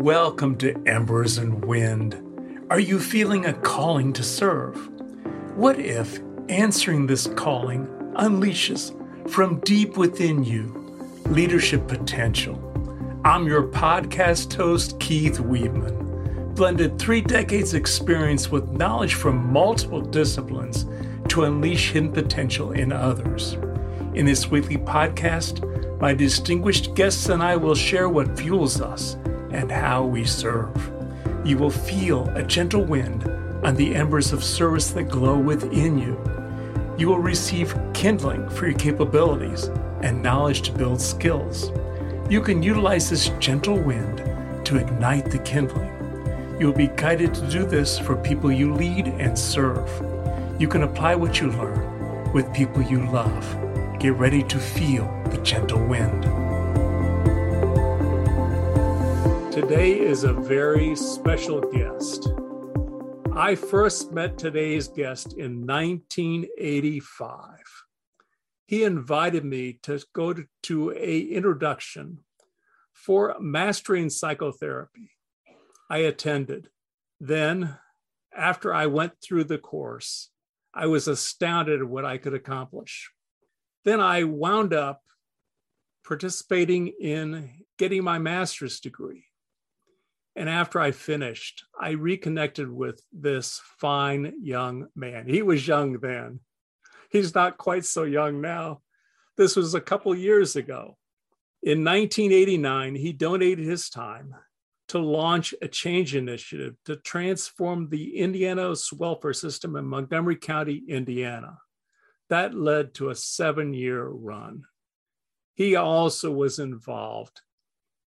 Welcome 0.00 0.56
to 0.60 0.74
Embers 0.86 1.36
and 1.36 1.62
Wind. 1.62 2.16
Are 2.70 2.80
you 2.80 2.98
feeling 2.98 3.44
a 3.44 3.52
calling 3.52 4.14
to 4.14 4.22
serve? 4.22 4.74
What 5.56 5.78
if 5.78 6.20
answering 6.48 7.06
this 7.06 7.26
calling 7.26 7.86
unleashes 8.14 8.96
from 9.28 9.60
deep 9.60 9.98
within 9.98 10.42
you 10.42 10.68
leadership 11.26 11.86
potential? 11.86 12.56
I'm 13.26 13.46
your 13.46 13.64
podcast 13.64 14.54
host, 14.54 14.98
Keith 15.00 15.36
Weedman. 15.36 16.54
Blended 16.54 16.98
three 16.98 17.20
decades 17.20 17.74
experience 17.74 18.50
with 18.50 18.70
knowledge 18.70 19.16
from 19.16 19.52
multiple 19.52 20.00
disciplines 20.00 20.86
to 21.28 21.44
unleash 21.44 21.90
hidden 21.90 22.10
potential 22.10 22.72
in 22.72 22.90
others. 22.90 23.58
In 24.14 24.24
this 24.24 24.50
weekly 24.50 24.78
podcast, 24.78 26.00
my 26.00 26.14
distinguished 26.14 26.94
guests 26.94 27.28
and 27.28 27.42
I 27.42 27.56
will 27.56 27.74
share 27.74 28.08
what 28.08 28.38
fuels 28.38 28.80
us 28.80 29.18
and 29.52 29.70
how 29.70 30.04
we 30.04 30.24
serve. 30.24 30.92
You 31.44 31.58
will 31.58 31.70
feel 31.70 32.28
a 32.30 32.42
gentle 32.42 32.84
wind 32.84 33.24
on 33.64 33.74
the 33.74 33.94
embers 33.94 34.32
of 34.32 34.44
service 34.44 34.90
that 34.90 35.04
glow 35.04 35.38
within 35.38 35.98
you. 35.98 36.18
You 36.98 37.08
will 37.08 37.18
receive 37.18 37.78
kindling 37.94 38.48
for 38.50 38.68
your 38.68 38.78
capabilities 38.78 39.70
and 40.02 40.22
knowledge 40.22 40.62
to 40.62 40.72
build 40.72 41.00
skills. 41.00 41.70
You 42.30 42.40
can 42.40 42.62
utilize 42.62 43.10
this 43.10 43.30
gentle 43.38 43.78
wind 43.78 44.18
to 44.66 44.76
ignite 44.76 45.30
the 45.30 45.38
kindling. 45.38 45.90
You 46.60 46.66
will 46.66 46.74
be 46.74 46.88
guided 46.88 47.34
to 47.34 47.50
do 47.50 47.64
this 47.64 47.98
for 47.98 48.16
people 48.16 48.52
you 48.52 48.74
lead 48.74 49.06
and 49.06 49.38
serve. 49.38 49.88
You 50.60 50.68
can 50.68 50.82
apply 50.82 51.14
what 51.14 51.40
you 51.40 51.50
learn 51.50 52.32
with 52.32 52.52
people 52.52 52.82
you 52.82 53.06
love. 53.10 53.98
Get 53.98 54.12
ready 54.14 54.42
to 54.42 54.58
feel 54.58 55.06
the 55.30 55.38
gentle 55.38 55.84
wind. 55.86 56.49
Today 59.60 60.00
is 60.00 60.24
a 60.24 60.32
very 60.32 60.96
special 60.96 61.60
guest. 61.60 62.32
I 63.36 63.54
first 63.54 64.10
met 64.10 64.38
today's 64.38 64.88
guest 64.88 65.34
in 65.34 65.66
1985. 65.66 67.58
He 68.64 68.84
invited 68.84 69.44
me 69.44 69.78
to 69.82 70.02
go 70.14 70.32
to, 70.32 70.46
to 70.62 70.92
a 70.92 71.20
introduction 71.20 72.20
for 72.94 73.36
mastering 73.38 74.08
psychotherapy. 74.08 75.10
I 75.90 75.98
attended. 75.98 76.70
Then, 77.20 77.76
after 78.34 78.72
I 78.72 78.86
went 78.86 79.12
through 79.22 79.44
the 79.44 79.58
course, 79.58 80.30
I 80.72 80.86
was 80.86 81.06
astounded 81.06 81.82
at 81.82 81.86
what 81.86 82.06
I 82.06 82.16
could 82.16 82.32
accomplish. 82.32 83.10
Then 83.84 84.00
I 84.00 84.24
wound 84.24 84.72
up 84.72 85.02
participating 86.02 86.94
in 86.98 87.50
getting 87.76 88.02
my 88.02 88.18
master's 88.18 88.80
degree. 88.80 89.26
And 90.40 90.48
after 90.48 90.80
I 90.80 90.92
finished, 90.92 91.66
I 91.78 91.90
reconnected 91.90 92.72
with 92.72 93.02
this 93.12 93.60
fine 93.78 94.32
young 94.40 94.86
man. 94.96 95.28
He 95.28 95.42
was 95.42 95.68
young 95.68 95.98
then. 95.98 96.40
He's 97.10 97.34
not 97.34 97.58
quite 97.58 97.84
so 97.84 98.04
young 98.04 98.40
now. 98.40 98.80
This 99.36 99.54
was 99.54 99.74
a 99.74 99.82
couple 99.82 100.14
years 100.14 100.56
ago. 100.56 100.96
In 101.62 101.84
1989, 101.84 102.94
he 102.94 103.12
donated 103.12 103.66
his 103.66 103.90
time 103.90 104.34
to 104.88 104.98
launch 104.98 105.52
a 105.60 105.68
change 105.68 106.16
initiative 106.16 106.74
to 106.86 106.96
transform 106.96 107.90
the 107.90 108.16
Indiana 108.16 108.74
welfare 108.96 109.34
system 109.34 109.76
in 109.76 109.84
Montgomery 109.84 110.36
County, 110.36 110.84
Indiana. 110.88 111.58
That 112.30 112.54
led 112.54 112.94
to 112.94 113.10
a 113.10 113.14
seven 113.14 113.74
year 113.74 114.06
run. 114.08 114.62
He 115.52 115.76
also 115.76 116.30
was 116.30 116.58
involved 116.58 117.42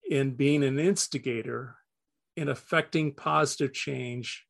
in 0.09 0.33
being 0.33 0.63
an 0.63 0.79
instigator 0.79 1.75
in 2.35 2.49
affecting 2.49 3.13
positive 3.13 3.73
change 3.73 4.45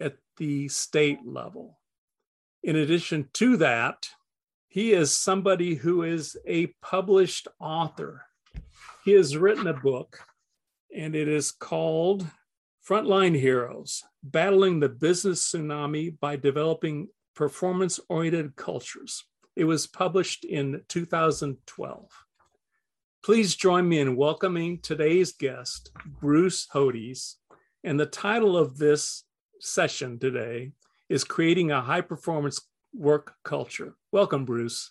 at 0.00 0.16
the 0.36 0.68
state 0.68 1.20
level. 1.24 1.78
In 2.62 2.76
addition 2.76 3.28
to 3.34 3.56
that, 3.58 4.08
he 4.68 4.92
is 4.92 5.12
somebody 5.12 5.74
who 5.74 6.02
is 6.02 6.36
a 6.46 6.66
published 6.82 7.46
author. 7.60 8.22
He 9.04 9.12
has 9.12 9.36
written 9.36 9.66
a 9.66 9.74
book, 9.74 10.20
and 10.94 11.14
it 11.14 11.28
is 11.28 11.52
called 11.52 12.26
Frontline 12.88 13.38
Heroes 13.38 14.02
Battling 14.22 14.80
the 14.80 14.88
Business 14.88 15.52
Tsunami 15.52 16.18
by 16.18 16.36
Developing 16.36 17.08
Performance 17.34 18.00
Oriented 18.08 18.56
Cultures. 18.56 19.24
It 19.56 19.64
was 19.64 19.86
published 19.86 20.44
in 20.44 20.82
2012. 20.88 22.08
Please 23.24 23.56
join 23.56 23.88
me 23.88 24.00
in 24.00 24.16
welcoming 24.16 24.78
today's 24.80 25.32
guest, 25.32 25.90
Bruce 26.20 26.68
Hodes. 26.74 27.36
And 27.82 27.98
the 27.98 28.04
title 28.04 28.54
of 28.54 28.76
this 28.76 29.24
session 29.60 30.18
today 30.18 30.72
is 31.08 31.24
Creating 31.24 31.70
a 31.70 31.80
High 31.80 32.02
Performance 32.02 32.60
Work 32.92 33.32
Culture. 33.42 33.94
Welcome, 34.12 34.44
Bruce. 34.44 34.90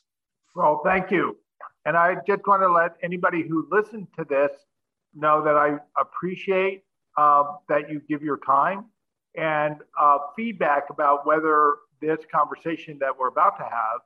Well, 0.55 0.81
thank 0.83 1.11
you. 1.11 1.37
And 1.85 1.95
I 1.95 2.15
just 2.25 2.47
want 2.47 2.63
to 2.63 2.71
let 2.71 2.95
anybody 3.03 3.47
who 3.47 3.67
listened 3.71 4.07
to 4.17 4.25
this 4.27 4.49
know 5.13 5.43
that 5.43 5.55
I 5.55 5.77
appreciate 6.01 6.85
uh, 7.15 7.43
that 7.69 7.87
you 7.87 8.01
give 8.09 8.23
your 8.23 8.39
time 8.39 8.85
and 9.37 9.75
uh, 10.01 10.17
feedback 10.35 10.89
about 10.89 11.27
whether 11.27 11.75
this 12.01 12.21
conversation 12.33 12.97
that 12.99 13.11
we're 13.15 13.27
about 13.27 13.57
to 13.57 13.63
have 13.63 14.01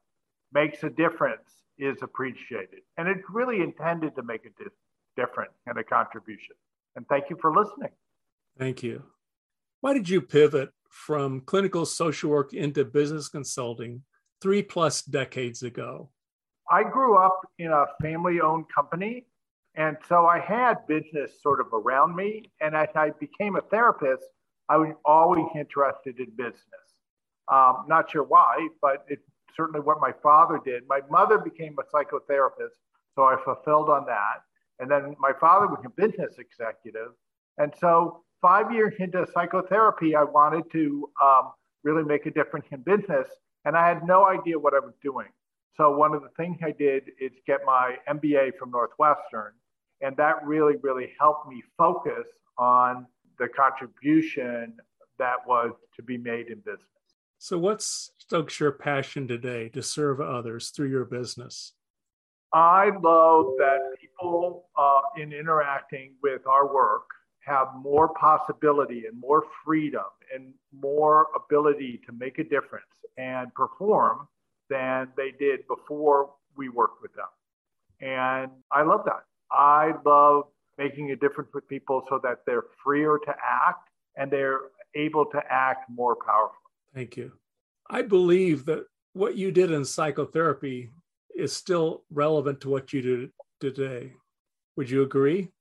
makes 0.52 0.84
a 0.84 0.90
difference 0.90 1.64
is 1.80 1.98
appreciated. 2.02 2.82
And 2.98 3.08
it's 3.08 3.24
really 3.32 3.62
intended 3.62 4.16
to 4.16 4.24
make 4.24 4.46
a 4.46 4.50
di- 4.50 4.70
difference 5.16 5.54
and 5.66 5.78
a 5.78 5.84
contribution. 5.84 6.56
And 6.96 7.06
thank 7.08 7.30
you 7.30 7.38
for 7.40 7.54
listening. 7.54 7.92
Thank 8.58 8.84
you. 8.84 9.04
Why 9.82 9.94
did 9.94 10.10
you 10.10 10.22
pivot 10.22 10.70
from 10.90 11.42
clinical 11.42 11.86
social 11.86 12.32
work 12.32 12.54
into 12.54 12.84
business 12.86 13.30
consulting 13.30 14.04
three 14.42 14.64
plus 14.64 15.04
decades 15.04 15.64
ago? 15.64 16.10
I 16.70 16.84
grew 16.84 17.18
up 17.18 17.40
in 17.60 17.72
a 17.72 17.86
family 18.02 18.42
owned 18.42 18.66
company. 18.74 19.26
And 19.76 19.96
so 20.10 20.26
I 20.26 20.40
had 20.40 20.88
business 20.88 21.32
sort 21.42 21.62
of 21.62 21.68
around 21.72 22.16
me. 22.16 22.52
And 22.62 22.76
as 22.76 22.90
I 22.96 23.12
became 23.20 23.56
a 23.56 23.62
therapist, 23.62 24.24
I 24.70 24.78
was 24.78 24.94
always 25.06 25.46
interested 25.56 26.20
in 26.20 26.32
business. 26.36 26.88
Um, 27.50 27.86
not 27.88 28.12
sure 28.12 28.24
why, 28.24 28.68
but 28.82 29.06
it's 29.08 29.24
certainly 29.56 29.82
what 29.82 30.00
my 30.00 30.12
father 30.24 30.60
did. 30.64 30.84
My 30.88 31.02
mother 31.10 31.38
became 31.38 31.76
a 31.80 31.96
psychotherapist, 31.96 32.76
so 33.16 33.24
I 33.24 33.38
fulfilled 33.44 33.90
on 33.90 34.06
that. 34.06 34.44
And 34.80 34.90
then 34.90 35.16
my 35.20 35.32
father 35.40 35.68
was 35.68 35.80
a 35.86 35.90
business 35.90 36.36
executive. 36.38 37.12
And 37.58 37.74
so, 37.80 38.24
five 38.42 38.72
years 38.72 38.94
into 39.00 39.26
psychotherapy, 39.34 40.16
I 40.16 40.24
wanted 40.24 40.72
to 40.72 41.10
um, 41.24 41.52
really 41.84 42.04
make 42.04 42.26
a 42.28 42.32
difference 42.32 42.68
in 42.72 42.82
business. 42.82 43.28
And 43.66 43.76
I 43.76 43.88
had 43.88 44.06
no 44.06 44.28
idea 44.28 44.60
what 44.60 44.74
I 44.76 44.80
was 44.80 44.94
doing. 45.02 45.28
So, 45.76 45.96
one 45.96 46.14
of 46.14 46.22
the 46.22 46.30
things 46.38 46.58
I 46.64 46.72
did 46.72 47.04
is 47.20 47.32
get 47.48 47.62
my 47.66 47.96
MBA 48.08 48.58
from 48.58 48.72
Northwestern. 48.72 49.54
And 50.02 50.16
that 50.18 50.46
really, 50.46 50.76
really 50.84 51.14
helped 51.20 51.50
me 51.50 51.64
focus 51.76 52.28
on 52.58 53.08
the 53.40 53.48
contribution 53.48 54.78
that 55.18 55.38
was 55.48 55.72
to 55.96 56.04
be 56.04 56.18
made 56.18 56.48
in 56.48 56.60
business. 56.60 56.97
So, 57.40 57.58
what 57.58 57.82
stokes 57.82 58.60
your 58.60 58.72
passion 58.72 59.28
today 59.28 59.70
to 59.70 59.84
serve 59.84 60.20
others 60.20 60.70
through 60.70 60.90
your 60.90 61.06
business? 61.06 61.74
I 62.54 62.90
love 63.02 63.46
that 63.60 63.80
people 64.00 64.66
uh, 64.78 65.02
in 65.18 65.34
interacting 65.34 66.16
with 66.24 66.48
our 66.48 66.74
work 66.74 67.04
have 67.42 67.68
more 67.80 68.10
possibility 68.10 69.06
and 69.06 69.20
more 69.20 69.44
freedom 69.64 70.04
and 70.34 70.54
more 70.74 71.28
ability 71.36 72.02
to 72.06 72.14
make 72.14 72.40
a 72.40 72.44
difference 72.44 72.86
and 73.18 73.54
perform 73.54 74.28
than 74.70 75.10
they 75.16 75.32
did 75.40 75.60
before 75.68 76.32
we 76.58 76.70
worked 76.70 77.02
with 77.02 77.12
them. 77.14 77.26
And 78.02 78.52
I 78.72 78.84
love 78.84 79.02
that. 79.06 79.24
I 79.52 79.94
love 80.06 80.46
making 80.78 81.12
a 81.12 81.16
difference 81.16 81.50
with 81.54 81.68
people 81.68 82.04
so 82.10 82.20
that 82.24 82.40
they're 82.46 82.66
freer 82.84 83.18
to 83.26 83.32
act 83.32 83.90
and 84.16 84.30
they're 84.30 84.60
able 84.96 85.26
to 85.26 85.42
act 85.50 85.90
more 85.90 86.16
powerfully. 86.16 86.67
Thank 86.98 87.16
you. 87.16 87.34
I 87.92 88.02
believe 88.02 88.66
that 88.66 88.86
what 89.14 89.36
you 89.36 89.52
did 89.52 89.70
in 89.70 89.86
psychotherapy 89.86 90.90
is 91.36 91.54
still 91.54 92.02
relevant 92.10 92.60
to 92.62 92.70
what 92.70 92.92
you 92.92 93.04
do 93.04 93.30
today. 93.60 94.14
Would 94.78 94.90
you 94.90 95.04
agree? 95.04 95.52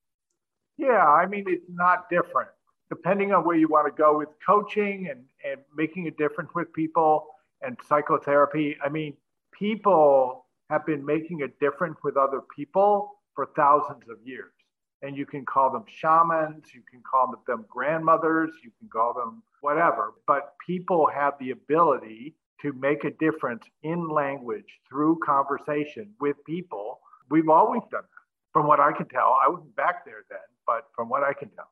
Yeah, 0.78 1.04
I 1.06 1.26
mean, 1.26 1.44
it's 1.46 1.66
not 1.68 2.08
different. 2.08 2.48
Depending 2.88 3.34
on 3.34 3.44
where 3.44 3.54
you 3.54 3.68
want 3.68 3.86
to 3.86 4.02
go 4.02 4.16
with 4.16 4.30
coaching 4.46 5.08
and, 5.10 5.24
and 5.44 5.60
making 5.76 6.06
a 6.08 6.10
difference 6.12 6.48
with 6.54 6.72
people 6.72 7.26
and 7.60 7.76
psychotherapy, 7.86 8.78
I 8.82 8.88
mean, 8.88 9.12
people 9.52 10.46
have 10.70 10.86
been 10.86 11.04
making 11.04 11.42
a 11.42 11.48
difference 11.60 11.98
with 12.02 12.16
other 12.16 12.40
people 12.56 13.10
for 13.34 13.50
thousands 13.54 14.08
of 14.08 14.16
years. 14.24 14.52
And 15.02 15.16
you 15.16 15.26
can 15.26 15.44
call 15.44 15.70
them 15.70 15.84
shamans, 15.86 16.64
you 16.74 16.82
can 16.90 17.02
call 17.08 17.34
them 17.46 17.64
grandmothers, 17.68 18.50
you 18.64 18.70
can 18.78 18.88
call 18.88 19.12
them 19.14 19.42
whatever. 19.60 20.14
But 20.26 20.54
people 20.66 21.08
have 21.12 21.34
the 21.38 21.50
ability 21.50 22.34
to 22.62 22.72
make 22.72 23.04
a 23.04 23.10
difference 23.10 23.62
in 23.82 24.08
language 24.08 24.80
through 24.88 25.18
conversation 25.24 26.14
with 26.20 26.36
people. 26.46 27.00
We've 27.30 27.48
always 27.48 27.82
done 27.90 28.02
that. 28.02 28.08
From 28.52 28.66
what 28.66 28.80
I 28.80 28.92
can 28.92 29.06
tell, 29.08 29.36
I 29.44 29.50
wasn't 29.50 29.76
back 29.76 30.06
there 30.06 30.24
then, 30.30 30.38
but 30.66 30.86
from 30.94 31.10
what 31.10 31.22
I 31.22 31.34
can 31.34 31.50
tell. 31.50 31.68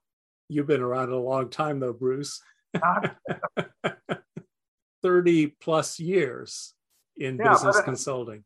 You've 0.51 0.67
been 0.67 0.83
around 0.83 1.11
a 1.11 1.19
long 1.19 1.49
time, 1.49 1.81
though, 1.81 1.95
Bruce. 1.95 2.43
30 5.03 5.47
plus 5.61 6.01
years 6.01 6.75
in 7.17 7.37
yeah, 7.37 7.53
business 7.53 7.81
consulting. 7.83 8.45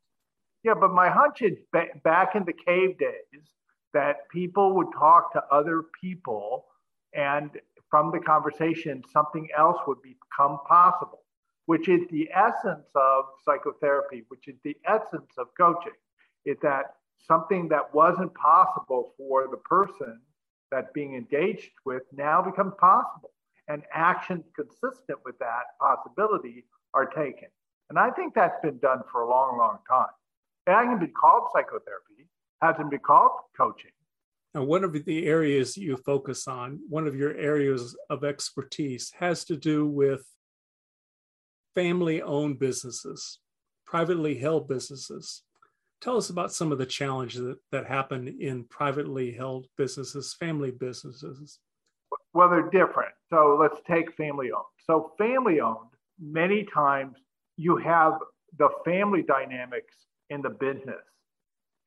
Yeah, 0.65 0.75
but 0.75 0.93
my 0.93 1.09
hunch 1.09 1.43
is 1.43 1.57
back 1.73 2.35
in 2.35 2.45
the 2.45 2.53
cave 2.53 2.99
days 2.99 3.43
that 3.99 4.29
people 4.29 4.77
would 4.77 4.93
talk 4.97 5.33
to 5.33 5.43
other 5.51 5.83
people 6.01 6.67
and 7.15 7.51
from 7.91 8.13
the 8.13 8.21
conversation, 8.21 9.03
something 9.13 9.49
else 9.57 9.79
would 9.89 9.99
become 10.03 10.61
possible, 10.69 11.23
which 11.67 11.89
is 11.89 12.03
the 12.13 12.29
essence 12.33 12.87
of 12.95 13.25
psychotherapy, 13.45 14.23
which 14.29 14.47
is 14.47 14.55
the 14.63 14.77
essence 14.87 15.33
of 15.37 15.49
coaching, 15.59 15.99
is 16.45 16.57
that 16.63 16.95
something 17.27 17.67
that 17.71 17.93
wasn't 17.93 18.33
possible 18.35 19.15
for 19.17 19.49
the 19.51 19.57
person 19.57 20.21
that 20.71 20.95
being 20.95 21.17
engaged 21.17 21.73
with 21.85 22.05
now 22.13 22.41
becomes 22.41 22.75
possible. 22.79 23.33
And 23.67 23.83
actions 23.93 24.45
consistent 24.55 25.19
with 25.25 25.37
that 25.41 25.65
possibility 25.81 26.67
are 26.95 27.05
taken. 27.05 27.49
And 27.91 27.99
I 27.99 28.11
think 28.11 28.33
that's 28.33 28.61
been 28.63 28.79
done 28.79 29.01
for 29.11 29.23
a 29.23 29.29
long, 29.29 29.59
long 29.59 29.79
time. 29.91 30.15
It 30.69 30.73
hasn't 30.73 31.01
been 31.01 31.13
called 31.19 31.49
psychotherapy, 31.53 32.18
hasn't 32.61 32.91
been 32.91 33.01
called 33.01 33.33
coaching. 33.57 33.91
Now, 34.55 34.65
one 34.65 34.83
of 34.83 34.93
the 34.93 35.27
areas 35.27 35.77
you 35.77 35.97
focus 35.99 36.49
on, 36.49 36.81
one 36.89 37.07
of 37.07 37.15
your 37.15 37.35
areas 37.37 37.97
of 38.09 38.25
expertise, 38.25 39.13
has 39.19 39.45
to 39.45 39.57
do 39.57 39.87
with 39.87 40.25
family 41.75 42.23
owned 42.23 42.59
businesses, 42.59 43.39
privately 43.87 44.39
held 44.39 44.67
businesses. 44.67 45.43
Tell 46.01 46.17
us 46.17 46.31
about 46.31 46.53
some 46.53 46.73
of 46.73 46.79
the 46.79 46.87
challenges 46.87 47.41
that, 47.41 47.59
that 47.73 47.87
happen 47.87 48.37
in 48.41 48.65
privately 48.65 49.33
held 49.33 49.67
businesses, 49.77 50.35
family 50.39 50.71
businesses. 50.71 51.59
Well, 52.33 52.49
they're 52.49 52.71
different. 52.71 53.13
So 53.31 53.57
let's 53.61 53.81
take 53.87 54.15
family 54.17 54.51
owned. 54.51 54.65
So, 54.87 55.13
family 55.19 55.61
owned, 55.61 55.91
many 56.21 56.65
times 56.65 57.17
you 57.57 57.77
have 57.77 58.15
the 58.59 58.71
family 58.85 59.23
dynamics 59.23 59.95
in 60.31 60.41
the 60.43 60.51
business. 60.51 61.05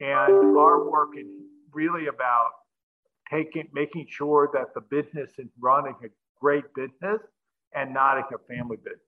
And 0.01 0.57
our 0.57 0.89
work 0.89 1.09
is 1.15 1.27
really 1.71 2.07
about 2.07 2.49
taking, 3.29 3.67
making 3.71 4.07
sure 4.09 4.49
that 4.53 4.73
the 4.73 4.81
business 4.81 5.29
is 5.37 5.47
running 5.59 5.95
a 6.03 6.07
great 6.39 6.65
business 6.73 7.21
and 7.75 7.93
not 7.93 8.17
a 8.17 8.23
family 8.49 8.77
business. 8.77 8.99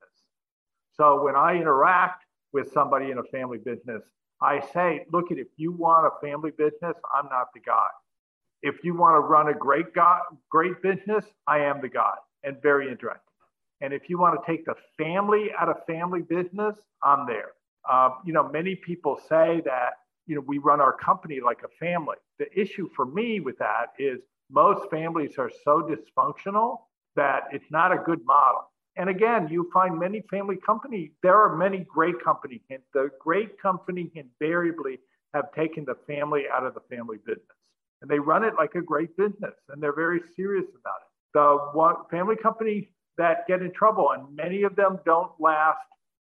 So 0.95 1.23
when 1.23 1.35
I 1.35 1.55
interact 1.55 2.23
with 2.53 2.71
somebody 2.71 3.09
in 3.09 3.17
a 3.17 3.23
family 3.23 3.57
business, 3.57 4.03
I 4.39 4.61
say, 4.73 5.05
look 5.11 5.31
at 5.31 5.39
if 5.39 5.47
you 5.57 5.71
want 5.71 6.05
a 6.05 6.25
family 6.25 6.51
business, 6.51 6.95
I'm 7.13 7.25
not 7.25 7.47
the 7.55 7.59
guy. 7.59 7.87
If 8.61 8.83
you 8.83 8.93
want 8.93 9.15
to 9.15 9.19
run 9.19 9.49
a 9.49 9.53
great 9.53 9.93
guy, 9.95 10.19
great 10.51 10.81
business, 10.83 11.25
I 11.47 11.59
am 11.59 11.81
the 11.81 11.89
guy 11.89 12.13
and 12.43 12.61
very 12.61 12.89
interested. 12.89 13.19
And 13.81 13.93
if 13.93 14.09
you 14.09 14.19
want 14.19 14.39
to 14.39 14.45
take 14.45 14.65
the 14.65 14.75
family 14.97 15.49
out 15.59 15.69
of 15.69 15.77
family 15.87 16.21
business, 16.21 16.75
I'm 17.01 17.25
there. 17.25 17.53
Uh, 17.89 18.11
you 18.25 18.31
know, 18.31 18.47
many 18.47 18.75
people 18.75 19.19
say 19.27 19.61
that 19.65 19.93
you 20.25 20.35
know 20.35 20.43
we 20.45 20.57
run 20.57 20.81
our 20.81 20.93
company 20.93 21.39
like 21.43 21.61
a 21.63 21.85
family. 21.85 22.17
The 22.39 22.47
issue 22.59 22.89
for 22.95 23.05
me 23.05 23.39
with 23.39 23.57
that 23.59 23.93
is 23.97 24.19
most 24.49 24.89
families 24.89 25.37
are 25.37 25.51
so 25.63 25.81
dysfunctional 25.81 26.79
that 27.15 27.43
it's 27.51 27.69
not 27.71 27.91
a 27.91 27.97
good 27.97 28.23
model. 28.25 28.69
And 28.95 29.09
again, 29.09 29.47
you 29.49 29.69
find 29.73 29.97
many 29.97 30.21
family 30.29 30.57
company. 30.63 31.11
There 31.23 31.35
are 31.35 31.55
many 31.55 31.79
great 31.79 32.23
companies. 32.23 32.61
The 32.93 33.09
great 33.19 33.59
company 33.59 34.11
invariably 34.13 34.99
have 35.33 35.51
taken 35.53 35.83
the 35.85 35.95
family 36.05 36.43
out 36.51 36.63
of 36.63 36.75
the 36.75 36.95
family 36.95 37.17
business, 37.25 37.57
and 38.01 38.09
they 38.09 38.19
run 38.19 38.43
it 38.43 38.53
like 38.55 38.75
a 38.75 38.81
great 38.81 39.15
business, 39.17 39.55
and 39.69 39.81
they're 39.81 39.95
very 39.95 40.21
serious 40.35 40.65
about 40.69 41.01
it. 41.01 41.09
The 41.33 41.57
one 41.73 41.95
family 42.11 42.35
companies 42.35 42.85
that 43.17 43.47
get 43.47 43.63
in 43.63 43.71
trouble, 43.71 44.11
and 44.11 44.35
many 44.35 44.61
of 44.61 44.75
them 44.75 44.99
don't 45.05 45.31
last 45.39 45.79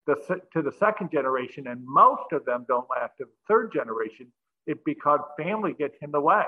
the, 0.06 0.42
to 0.54 0.62
the 0.62 0.72
second 0.72 1.12
generation, 1.12 1.68
and 1.68 1.86
most 1.86 2.32
of 2.32 2.46
them 2.46 2.66
don't 2.68 2.88
last 2.90 3.18
to 3.18 3.26
the 3.26 3.32
third 3.48 3.72
generation, 3.74 4.28
it's 4.68 4.82
because 4.86 5.20
family 5.38 5.74
gets 5.78 5.96
in 6.02 6.12
the 6.12 6.22
way 6.22 6.44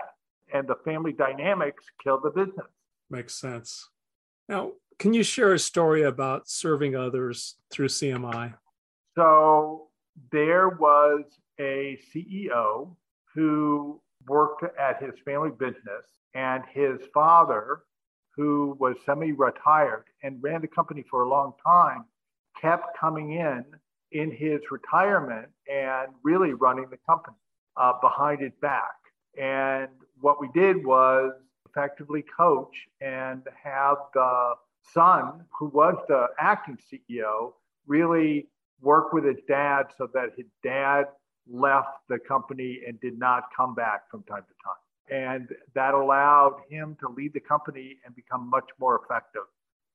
and 0.53 0.67
the 0.67 0.75
family 0.85 1.11
dynamics 1.11 1.85
kill 2.03 2.19
the 2.19 2.29
business. 2.29 2.67
Makes 3.09 3.35
sense. 3.35 3.89
Now, 4.47 4.73
can 4.99 5.13
you 5.13 5.23
share 5.23 5.53
a 5.53 5.59
story 5.59 6.03
about 6.03 6.47
serving 6.47 6.95
others 6.95 7.55
through 7.71 7.87
CMI? 7.87 8.53
So, 9.15 9.87
there 10.31 10.69
was 10.69 11.23
a 11.59 11.97
CEO 12.13 12.95
who 13.33 14.01
worked 14.27 14.63
at 14.79 15.01
his 15.01 15.13
family 15.23 15.51
business, 15.51 16.05
and 16.33 16.63
his 16.73 16.99
father, 17.13 17.83
who 18.35 18.75
was 18.79 18.95
semi 19.05 19.31
retired 19.31 20.05
and 20.23 20.41
ran 20.41 20.61
the 20.61 20.67
company 20.67 21.03
for 21.09 21.23
a 21.23 21.29
long 21.29 21.53
time, 21.65 22.05
kept 22.65 22.97
coming 22.97 23.33
in 23.33 23.63
in 24.11 24.31
his 24.31 24.59
retirement 24.71 25.47
and 25.71 26.07
really 26.23 26.53
running 26.53 26.87
the 26.89 26.97
company 27.07 27.37
uh, 27.77 27.93
behind 28.01 28.41
his 28.41 28.53
back. 28.61 28.95
And 29.39 29.89
what 30.19 30.41
we 30.41 30.49
did 30.53 30.83
was 30.83 31.33
effectively 31.69 32.23
coach 32.35 32.75
and 33.01 33.43
have 33.63 33.97
the 34.13 34.53
son, 34.93 35.43
who 35.57 35.67
was 35.67 35.95
the 36.07 36.27
acting 36.39 36.77
CEO, 36.87 37.53
really 37.85 38.47
work 38.81 39.13
with 39.13 39.25
his 39.25 39.37
dad 39.47 39.83
so 39.97 40.07
that 40.13 40.29
his 40.37 40.47
dad 40.63 41.05
left 41.47 41.89
the 42.09 42.17
company 42.17 42.79
and 42.87 42.99
did 43.01 43.19
not 43.19 43.43
come 43.55 43.75
back 43.75 44.09
from 44.09 44.23
time 44.23 44.43
to 44.47 44.55
time. 44.63 45.29
And 45.29 45.49
that 45.75 45.93
allowed 45.93 46.61
him 46.69 46.97
to 47.01 47.09
lead 47.09 47.33
the 47.33 47.39
company 47.39 47.97
and 48.05 48.15
become 48.15 48.49
much 48.49 48.69
more 48.79 48.99
effective 49.03 49.43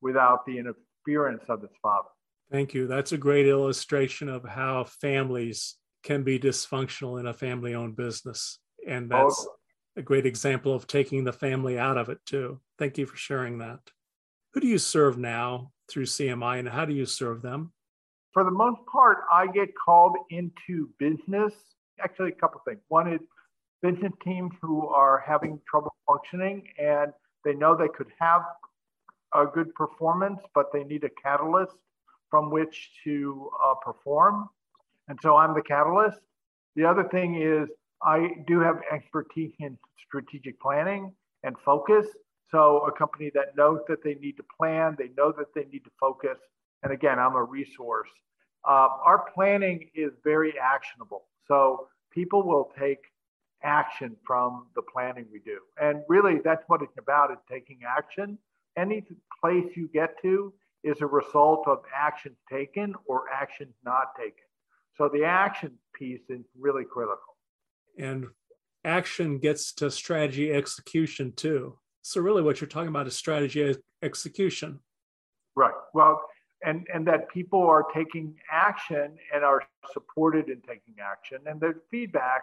without 0.01 0.47
the 0.47 0.59
interference 0.59 1.43
of 1.49 1.63
his 1.63 1.71
father. 1.83 2.09
Thank 2.50 2.75
you. 2.75 2.87
That's 2.87 3.12
a 3.12 3.19
great 3.19 3.47
illustration 3.47 4.29
of 4.29 4.44
how 4.44 4.85
families 4.85 5.76
can 6.02 6.23
be 6.25 6.38
dysfunctional 6.38 7.20
in 7.20 7.26
a 7.26 7.35
family 7.35 7.75
owned 7.75 7.97
business. 7.97 8.58
And 8.87 9.12
oh, 9.12 9.25
that's 9.25 9.47
oh. 9.49 9.55
a 9.97 10.02
great 10.02 10.26
example 10.26 10.75
of 10.75 10.87
taking 10.87 11.25
the 11.25 11.32
family 11.32 11.79
out 11.79 11.97
of 11.97 12.08
it, 12.08 12.19
too. 12.26 12.61
Thank 12.79 12.99
you 12.99 13.06
for 13.06 13.17
sharing 13.17 13.58
that. 13.58 13.79
Who 14.55 14.61
do 14.61 14.67
you 14.67 14.79
serve 14.79 15.17
now 15.17 15.70
through 15.88 16.06
CMI 16.06 16.58
and 16.58 16.69
how 16.69 16.85
do 16.85 16.93
you 16.93 17.06
serve 17.06 17.43
them? 17.43 17.73
For 18.32 18.43
the 18.43 18.50
most 18.50 18.81
part, 18.91 19.19
I 19.32 19.47
get 19.47 19.69
called 19.76 20.17
into 20.31 20.88
business. 20.99 21.52
Actually, 22.02 22.31
a 22.31 22.35
couple 22.35 22.61
things. 22.67 22.81
One 22.88 23.12
is 23.12 23.20
business 23.82 24.12
teams 24.25 24.50
who 24.61 24.88
are 24.88 25.23
having 25.26 25.61
trouble 25.69 25.95
functioning 26.07 26.66
and 26.78 27.12
they 27.45 27.54
know 27.54 27.76
they 27.76 27.88
could 27.88 28.09
have 28.19 28.42
a 29.35 29.47
good 29.47 29.75
performance, 29.75 30.40
but 30.54 30.73
they 30.73 30.85
need 30.85 31.04
a 31.04 31.11
catalyst 31.23 31.76
from 32.31 32.51
which 32.51 32.91
to 33.05 33.51
uh, 33.65 33.75
perform. 33.75 34.49
And 35.09 35.19
so 35.23 35.37
I'm 35.37 35.55
the 35.55 35.63
catalyst. 35.63 36.21
The 36.77 36.85
other 36.85 37.05
thing 37.05 37.43
is, 37.43 37.69
I 38.03 38.31
do 38.47 38.61
have 38.61 38.81
expertise 38.91 39.53
in 39.59 39.77
strategic 40.07 40.61
planning 40.61 41.13
and 41.43 41.57
focus. 41.65 42.07
So, 42.51 42.79
a 42.87 42.93
company 42.93 43.31
that 43.35 43.57
knows 43.57 43.81
that 43.89 44.03
they 44.03 44.15
need 44.15 44.37
to 44.39 44.45
plan, 44.59 44.97
they 44.99 45.11
know 45.17 45.33
that 45.33 45.55
they 45.55 45.65
need 45.73 45.85
to 45.85 45.91
focus. 46.01 46.39
And 46.83 46.93
again, 46.93 47.19
I'm 47.19 47.37
a 47.37 47.45
resource. 47.45 48.09
Uh, 48.67 48.89
our 49.05 49.31
planning 49.35 49.89
is 49.95 50.11
very 50.25 50.55
actionable. 50.59 51.27
So, 51.47 51.89
people 52.13 52.43
will 52.43 52.73
take 52.79 52.99
action 53.63 54.17
from 54.27 54.67
the 54.75 54.83
planning 54.83 55.27
we 55.33 55.39
do. 55.41 55.59
And 55.81 56.03
really, 56.09 56.41
that's 56.43 56.65
what 56.67 56.83
it's 56.83 56.97
about 56.99 57.31
is 57.31 57.39
taking 57.49 57.81
action. 57.87 58.39
Any 58.77 59.05
place 59.43 59.67
you 59.77 59.89
get 59.93 60.21
to, 60.23 60.53
is 60.85 61.01
a 61.01 61.07
result 61.07 61.67
of 61.67 61.79
actions 61.95 62.37
taken 62.51 62.95
or 63.07 63.25
actions 63.33 63.75
not 63.85 64.15
taken. 64.17 64.45
So 64.97 65.09
the 65.13 65.25
action 65.25 65.73
piece 65.95 66.23
is 66.29 66.45
really 66.59 66.85
critical. 66.85 67.37
And 67.99 68.27
action 68.85 69.39
gets 69.39 69.73
to 69.75 69.91
strategy 69.91 70.53
execution 70.53 71.33
too. 71.33 71.79
So 72.03 72.21
really 72.21 72.43
what 72.43 72.61
you're 72.61 72.69
talking 72.69 72.89
about 72.89 73.07
is 73.07 73.17
strategy 73.17 73.75
execution. 74.03 74.81
Right. 75.55 75.75
Well, 75.93 76.23
and 76.65 76.87
and 76.93 77.07
that 77.07 77.29
people 77.31 77.63
are 77.63 77.87
taking 77.95 78.35
action 78.51 79.17
and 79.35 79.45
are 79.45 79.63
supported 79.93 80.49
in 80.49 80.61
taking 80.61 80.95
action 81.03 81.39
and 81.47 81.61
the 81.61 81.75
feedback 81.91 82.43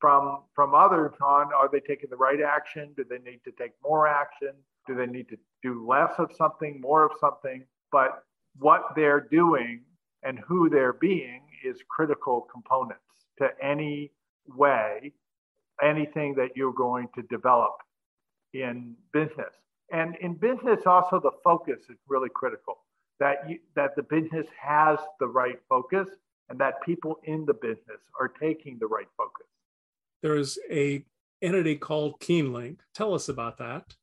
from 0.00 0.42
from 0.54 0.74
others 0.74 1.12
on 1.22 1.52
are 1.52 1.68
they 1.70 1.80
taking 1.80 2.08
the 2.10 2.16
right 2.16 2.40
action 2.40 2.90
do 2.96 3.04
they 3.08 3.18
need 3.18 3.40
to 3.44 3.52
take 3.52 3.72
more 3.84 4.06
action 4.06 4.52
do 4.90 4.96
they 4.96 5.06
need 5.06 5.28
to 5.28 5.36
do 5.62 5.86
less 5.86 6.12
of 6.18 6.30
something, 6.36 6.80
more 6.80 7.04
of 7.04 7.12
something? 7.20 7.64
But 7.92 8.24
what 8.58 8.82
they're 8.96 9.20
doing 9.20 9.82
and 10.22 10.38
who 10.40 10.68
they're 10.68 10.94
being 10.94 11.42
is 11.64 11.78
critical 11.88 12.46
components 12.52 13.00
to 13.38 13.48
any 13.62 14.10
way, 14.48 15.12
anything 15.82 16.34
that 16.34 16.56
you're 16.56 16.72
going 16.72 17.08
to 17.14 17.22
develop 17.22 17.76
in 18.52 18.96
business. 19.12 19.54
And 19.92 20.16
in 20.16 20.34
business, 20.34 20.80
also 20.86 21.20
the 21.20 21.30
focus 21.44 21.82
is 21.88 21.96
really 22.08 22.28
critical. 22.34 22.78
That 23.20 23.48
you, 23.48 23.58
that 23.76 23.94
the 23.96 24.02
business 24.02 24.46
has 24.60 24.98
the 25.20 25.26
right 25.26 25.58
focus, 25.68 26.08
and 26.48 26.58
that 26.58 26.82
people 26.82 27.20
in 27.24 27.44
the 27.44 27.54
business 27.54 28.00
are 28.18 28.28
taking 28.28 28.78
the 28.78 28.86
right 28.86 29.08
focus. 29.16 29.46
There 30.22 30.36
is 30.36 30.58
a 30.70 31.04
entity 31.42 31.76
called 31.76 32.18
KeenLink. 32.20 32.78
Tell 32.94 33.14
us 33.14 33.28
about 33.28 33.58
that. 33.58 33.94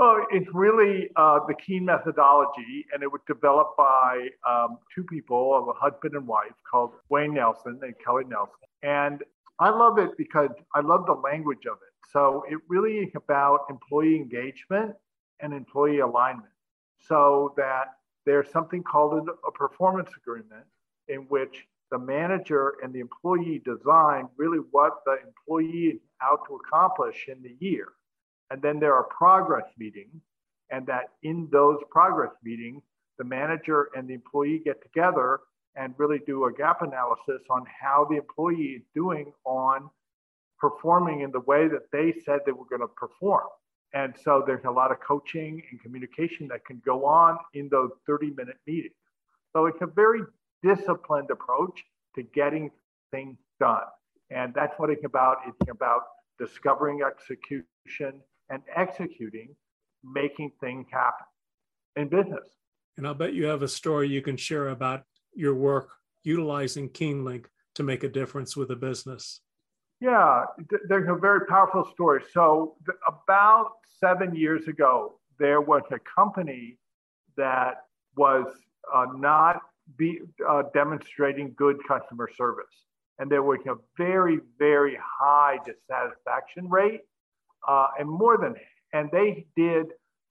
Well, 0.00 0.24
it's 0.30 0.48
really 0.54 1.10
uh, 1.16 1.40
the 1.46 1.52
Keen 1.52 1.84
methodology, 1.84 2.86
and 2.90 3.02
it 3.02 3.12
was 3.12 3.20
developed 3.26 3.76
by 3.76 4.28
um, 4.48 4.78
two 4.94 5.04
people, 5.04 5.68
a 5.68 5.78
husband 5.78 6.14
and 6.14 6.26
wife, 6.26 6.54
called 6.70 6.92
Wayne 7.10 7.34
Nelson 7.34 7.78
and 7.82 7.94
Kelly 8.02 8.24
Nelson. 8.26 8.54
And 8.82 9.22
I 9.58 9.68
love 9.68 9.98
it 9.98 10.16
because 10.16 10.48
I 10.74 10.80
love 10.80 11.04
the 11.04 11.12
language 11.12 11.66
of 11.70 11.76
it. 11.86 11.92
So 12.10 12.46
it 12.48 12.56
really 12.66 13.00
is 13.00 13.10
about 13.14 13.66
employee 13.68 14.16
engagement 14.16 14.94
and 15.40 15.52
employee 15.52 15.98
alignment, 15.98 16.48
so 16.98 17.52
that 17.58 17.88
there's 18.24 18.50
something 18.50 18.82
called 18.82 19.28
a 19.46 19.50
performance 19.50 20.08
agreement 20.16 20.64
in 21.08 21.26
which 21.28 21.66
the 21.90 21.98
manager 21.98 22.76
and 22.82 22.90
the 22.94 23.00
employee 23.00 23.60
design 23.66 24.30
really 24.38 24.60
what 24.70 25.00
the 25.04 25.18
employee 25.26 25.88
is 25.88 26.00
out 26.22 26.40
to 26.48 26.54
accomplish 26.56 27.26
in 27.28 27.42
the 27.42 27.54
year. 27.60 27.88
And 28.50 28.60
then 28.60 28.80
there 28.80 28.94
are 28.94 29.04
progress 29.04 29.66
meetings, 29.78 30.22
and 30.70 30.86
that 30.86 31.10
in 31.22 31.48
those 31.52 31.78
progress 31.90 32.32
meetings, 32.42 32.82
the 33.18 33.24
manager 33.24 33.90
and 33.94 34.08
the 34.08 34.14
employee 34.14 34.60
get 34.64 34.82
together 34.82 35.40
and 35.76 35.94
really 35.98 36.20
do 36.26 36.46
a 36.46 36.52
gap 36.52 36.82
analysis 36.82 37.42
on 37.48 37.64
how 37.80 38.06
the 38.10 38.16
employee 38.16 38.76
is 38.78 38.82
doing 38.94 39.32
on 39.44 39.88
performing 40.58 41.20
in 41.20 41.30
the 41.30 41.40
way 41.40 41.68
that 41.68 41.90
they 41.92 42.12
said 42.24 42.40
they 42.44 42.52
were 42.52 42.66
going 42.68 42.80
to 42.80 42.88
perform. 42.88 43.46
And 43.92 44.14
so 44.24 44.42
there's 44.46 44.64
a 44.64 44.70
lot 44.70 44.92
of 44.92 45.00
coaching 45.00 45.62
and 45.70 45.80
communication 45.80 46.48
that 46.48 46.64
can 46.64 46.80
go 46.84 47.06
on 47.06 47.38
in 47.54 47.68
those 47.70 47.90
30 48.06 48.30
minute 48.30 48.56
meetings. 48.66 48.94
So 49.52 49.66
it's 49.66 49.80
a 49.80 49.86
very 49.86 50.20
disciplined 50.62 51.30
approach 51.30 51.84
to 52.14 52.22
getting 52.22 52.70
things 53.10 53.38
done. 53.58 53.80
And 54.30 54.54
that's 54.54 54.78
what 54.78 54.90
it's 54.90 55.04
about. 55.04 55.38
It's 55.46 55.70
about 55.70 56.02
discovering 56.38 57.00
execution 57.02 58.20
and 58.50 58.62
executing, 58.74 59.54
making 60.04 60.52
things 60.60 60.86
happen 60.90 61.26
in 61.96 62.08
business. 62.08 62.48
And 62.96 63.06
I'll 63.06 63.14
bet 63.14 63.32
you 63.32 63.46
have 63.46 63.62
a 63.62 63.68
story 63.68 64.08
you 64.08 64.20
can 64.20 64.36
share 64.36 64.68
about 64.68 65.04
your 65.34 65.54
work 65.54 65.90
utilizing 66.22 66.90
KeenLink 66.90 67.46
to 67.74 67.82
make 67.82 68.04
a 68.04 68.08
difference 68.08 68.56
with 68.56 68.70
a 68.70 68.76
business. 68.76 69.40
Yeah, 70.00 70.44
there's 70.88 71.08
a 71.08 71.14
very 71.14 71.46
powerful 71.46 71.88
story. 71.92 72.22
So, 72.32 72.76
about 73.06 73.72
seven 73.98 74.34
years 74.34 74.66
ago, 74.66 75.20
there 75.38 75.60
was 75.60 75.82
a 75.92 75.98
company 75.98 76.78
that 77.36 77.84
was 78.16 78.46
uh, 78.94 79.06
not 79.14 79.60
be, 79.96 80.20
uh, 80.48 80.62
demonstrating 80.74 81.54
good 81.56 81.76
customer 81.86 82.28
service. 82.36 82.66
And 83.18 83.30
there 83.30 83.42
was 83.42 83.60
a 83.66 83.74
very, 83.98 84.40
very 84.58 84.98
high 85.02 85.58
dissatisfaction 85.66 86.68
rate. 86.70 87.00
Uh, 87.66 87.88
and 87.98 88.08
more 88.08 88.38
than, 88.38 88.54
and 88.92 89.10
they 89.12 89.46
did 89.56 89.86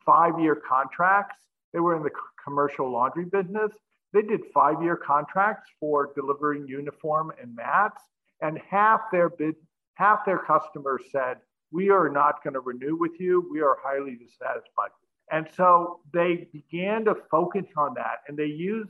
five 0.05 0.39
year 0.39 0.55
contracts. 0.55 1.37
They 1.73 1.79
were 1.79 1.95
in 1.95 2.03
the 2.03 2.11
commercial 2.43 2.91
laundry 2.91 3.25
business. 3.25 3.71
They 4.13 4.23
did 4.23 4.41
five 4.53 4.81
year 4.81 4.95
contracts 4.95 5.69
for 5.79 6.11
delivering 6.15 6.67
uniform 6.67 7.31
and 7.41 7.55
mats. 7.55 8.01
And 8.41 8.59
half 8.69 9.01
their 9.11 9.29
bid, 9.29 9.55
half 9.95 10.25
their 10.25 10.39
customers 10.39 11.01
said, 11.11 11.37
we 11.71 11.89
are 11.89 12.09
not 12.09 12.43
going 12.43 12.55
to 12.55 12.61
renew 12.61 12.95
with 12.97 13.19
you. 13.19 13.47
We 13.51 13.61
are 13.61 13.77
highly 13.83 14.15
dissatisfied. 14.15 14.89
And 15.31 15.47
so 15.55 15.99
they 16.11 16.47
began 16.51 17.05
to 17.05 17.15
focus 17.29 17.65
on 17.77 17.93
that 17.95 18.21
and 18.27 18.35
they 18.37 18.45
used 18.45 18.89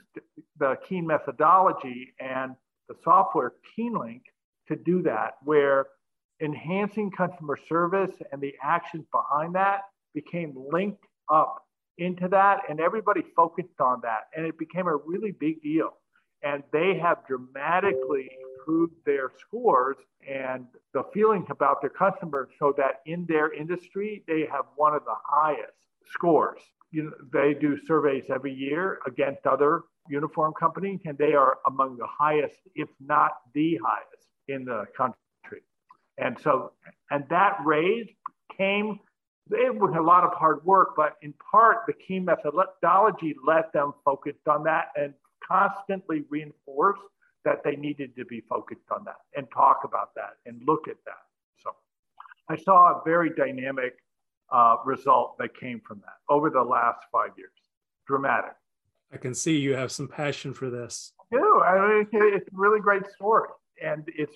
the 0.57 0.77
Keen 0.87 1.05
methodology 1.05 2.13
and 2.19 2.55
the 2.87 2.95
software 3.03 3.53
KeenLink 3.77 4.21
to 4.69 4.75
do 4.75 5.01
that, 5.01 5.33
where 5.43 5.87
enhancing 6.41 7.11
customer 7.11 7.57
service 7.67 8.11
and 8.31 8.41
the 8.41 8.53
actions 8.63 9.05
behind 9.11 9.55
that 9.55 9.81
became 10.13 10.53
linked 10.71 11.03
up 11.31 11.65
into 11.97 12.27
that 12.27 12.59
and 12.69 12.79
everybody 12.79 13.21
focused 13.35 13.79
on 13.81 13.99
that 14.01 14.27
and 14.35 14.45
it 14.45 14.57
became 14.57 14.87
a 14.87 14.95
really 14.95 15.31
big 15.31 15.61
deal 15.61 15.97
and 16.43 16.63
they 16.71 16.97
have 16.97 17.17
dramatically 17.27 18.29
improved 18.59 18.93
their 19.05 19.31
scores 19.39 19.97
and 20.27 20.65
the 20.93 21.03
feelings 21.13 21.45
about 21.49 21.81
their 21.81 21.89
customers 21.89 22.47
so 22.57 22.73
that 22.77 23.01
in 23.05 23.25
their 23.27 23.53
industry 23.53 24.23
they 24.27 24.47
have 24.51 24.65
one 24.75 24.93
of 24.93 25.03
the 25.05 25.15
highest 25.25 25.73
scores. 26.11 26.59
You 26.91 27.03
know, 27.03 27.11
they 27.31 27.53
do 27.53 27.77
surveys 27.85 28.23
every 28.33 28.53
year 28.53 28.99
against 29.05 29.45
other 29.45 29.83
uniform 30.09 30.53
companies, 30.59 31.01
and 31.05 31.17
they 31.17 31.33
are 31.33 31.59
among 31.67 31.97
the 31.97 32.07
highest, 32.07 32.55
if 32.75 32.89
not 32.99 33.31
the 33.53 33.79
highest, 33.83 34.27
in 34.47 34.65
the 34.65 34.85
country. 34.97 35.19
And 36.19 36.37
so, 36.41 36.73
and 37.11 37.23
that 37.29 37.57
raise 37.65 38.07
came. 38.55 38.99
It 39.51 39.73
was 39.73 39.95
a 39.97 40.01
lot 40.01 40.23
of 40.23 40.33
hard 40.33 40.63
work, 40.63 40.89
but 40.95 41.15
in 41.21 41.33
part, 41.51 41.77
the 41.87 41.93
Keen 41.93 42.25
methodology 42.25 43.35
let 43.47 43.73
them 43.73 43.93
focus 44.05 44.35
on 44.47 44.63
that 44.65 44.89
and 44.95 45.13
constantly 45.47 46.23
reinforce 46.29 46.99
that 47.45 47.63
they 47.63 47.75
needed 47.75 48.15
to 48.17 48.25
be 48.25 48.41
focused 48.41 48.85
on 48.91 49.05
that 49.05 49.15
and 49.35 49.47
talk 49.51 49.81
about 49.85 50.13
that 50.15 50.35
and 50.45 50.61
look 50.67 50.87
at 50.87 50.97
that. 51.05 51.23
So 51.63 51.71
I 52.49 52.57
saw 52.57 52.99
a 52.99 53.01
very 53.03 53.31
dynamic 53.35 53.93
uh, 54.51 54.75
result 54.85 55.37
that 55.39 55.55
came 55.55 55.81
from 55.87 55.99
that 56.01 56.33
over 56.33 56.49
the 56.49 56.61
last 56.61 56.99
five 57.11 57.31
years. 57.37 57.51
Dramatic. 58.05 58.51
I 59.11 59.17
can 59.17 59.33
see 59.33 59.57
you 59.57 59.75
have 59.75 59.91
some 59.91 60.07
passion 60.07 60.53
for 60.53 60.69
this. 60.69 61.13
I 61.19 61.37
do. 61.37 61.61
I 61.61 61.89
mean, 61.89 62.07
it's 62.11 62.47
a 62.47 62.57
really 62.57 62.79
great 62.79 63.09
story, 63.15 63.49
and 63.83 64.03
it's 64.07 64.35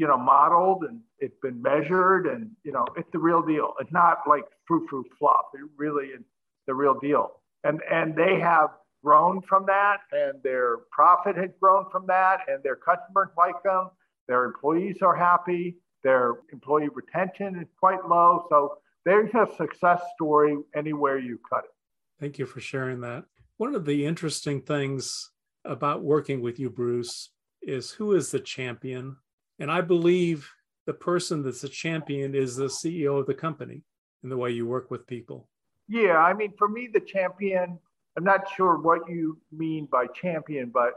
you 0.00 0.06
know 0.06 0.16
modeled 0.16 0.84
and 0.84 1.00
it's 1.18 1.36
been 1.42 1.60
measured, 1.60 2.26
and 2.26 2.50
you 2.64 2.72
know 2.72 2.86
it's 2.96 3.10
the 3.12 3.18
real 3.18 3.42
deal. 3.42 3.74
It's 3.80 3.92
not 3.92 4.20
like 4.26 4.44
frou 4.66 4.86
frou 4.88 5.04
fluff. 5.18 5.46
It 5.52 5.60
really 5.76 6.06
is 6.06 6.22
the 6.66 6.74
real 6.74 6.98
deal. 6.98 7.42
And 7.64 7.82
and 7.90 8.16
they 8.16 8.40
have 8.40 8.70
grown 9.04 9.42
from 9.42 9.66
that, 9.66 9.98
and 10.10 10.42
their 10.42 10.78
profit 10.90 11.36
has 11.36 11.50
grown 11.60 11.84
from 11.92 12.06
that, 12.06 12.38
and 12.48 12.62
their 12.62 12.76
customers 12.76 13.28
like 13.36 13.62
them. 13.62 13.90
Their 14.26 14.44
employees 14.44 14.96
are 15.02 15.14
happy. 15.14 15.76
Their 16.02 16.36
employee 16.50 16.88
retention 16.94 17.56
is 17.60 17.68
quite 17.78 18.08
low. 18.08 18.46
So 18.48 18.78
there's 19.04 19.34
a 19.34 19.46
success 19.58 20.00
story 20.14 20.56
anywhere 20.74 21.18
you 21.18 21.38
cut 21.50 21.64
it. 21.64 21.74
Thank 22.18 22.38
you 22.38 22.46
for 22.46 22.60
sharing 22.60 23.02
that. 23.02 23.24
One 23.58 23.74
of 23.74 23.84
the 23.84 24.06
interesting 24.06 24.62
things 24.62 25.30
about 25.62 26.02
working 26.02 26.40
with 26.40 26.58
you, 26.58 26.70
Bruce, 26.70 27.30
is 27.60 27.90
who 27.90 28.14
is 28.14 28.30
the 28.30 28.40
champion? 28.40 29.16
And 29.60 29.70
I 29.70 29.82
believe 29.82 30.50
the 30.86 30.94
person 30.94 31.42
that's 31.42 31.62
a 31.62 31.68
champion 31.68 32.34
is 32.34 32.56
the 32.56 32.64
CEO 32.64 33.20
of 33.20 33.26
the 33.26 33.34
company 33.34 33.84
in 34.24 34.30
the 34.30 34.36
way 34.36 34.50
you 34.50 34.66
work 34.66 34.90
with 34.90 35.06
people. 35.06 35.48
Yeah, 35.86 36.16
I 36.16 36.32
mean, 36.32 36.54
for 36.58 36.68
me, 36.68 36.88
the 36.92 37.00
champion, 37.00 37.78
I'm 38.16 38.24
not 38.24 38.48
sure 38.56 38.78
what 38.78 39.02
you 39.08 39.38
mean 39.52 39.86
by 39.92 40.06
champion, 40.06 40.70
but 40.72 40.94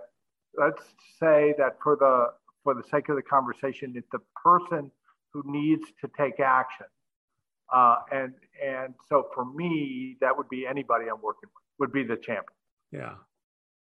let's 0.57 0.81
say 1.19 1.53
that 1.57 1.77
for 1.83 1.95
the 1.97 2.27
for 2.63 2.73
the 2.73 2.83
sake 2.89 3.09
of 3.09 3.17
the 3.17 3.21
conversation, 3.21 3.93
it's 3.97 4.07
the 4.13 4.19
person 4.41 4.89
who 5.33 5.43
needs 5.45 5.83
to 5.99 6.09
take 6.17 6.39
action. 6.39 6.85
Uh, 7.73 7.97
and 8.11 8.33
and 8.63 8.93
so 9.09 9.27
for 9.33 9.45
me, 9.45 10.15
that 10.21 10.37
would 10.37 10.47
be 10.47 10.65
anybody 10.65 11.05
I'm 11.05 11.21
working 11.21 11.49
with 11.53 11.63
would 11.79 11.91
be 11.91 12.03
the 12.03 12.15
champion. 12.15 12.45
Yeah. 12.91 13.15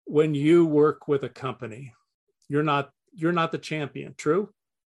When 0.04 0.34
you 0.34 0.64
work 0.64 1.08
with 1.08 1.24
a 1.24 1.28
company, 1.28 1.92
you're 2.48 2.62
not 2.62 2.90
you're 3.12 3.32
not 3.32 3.52
the 3.52 3.58
champion. 3.58 4.14
True. 4.16 4.48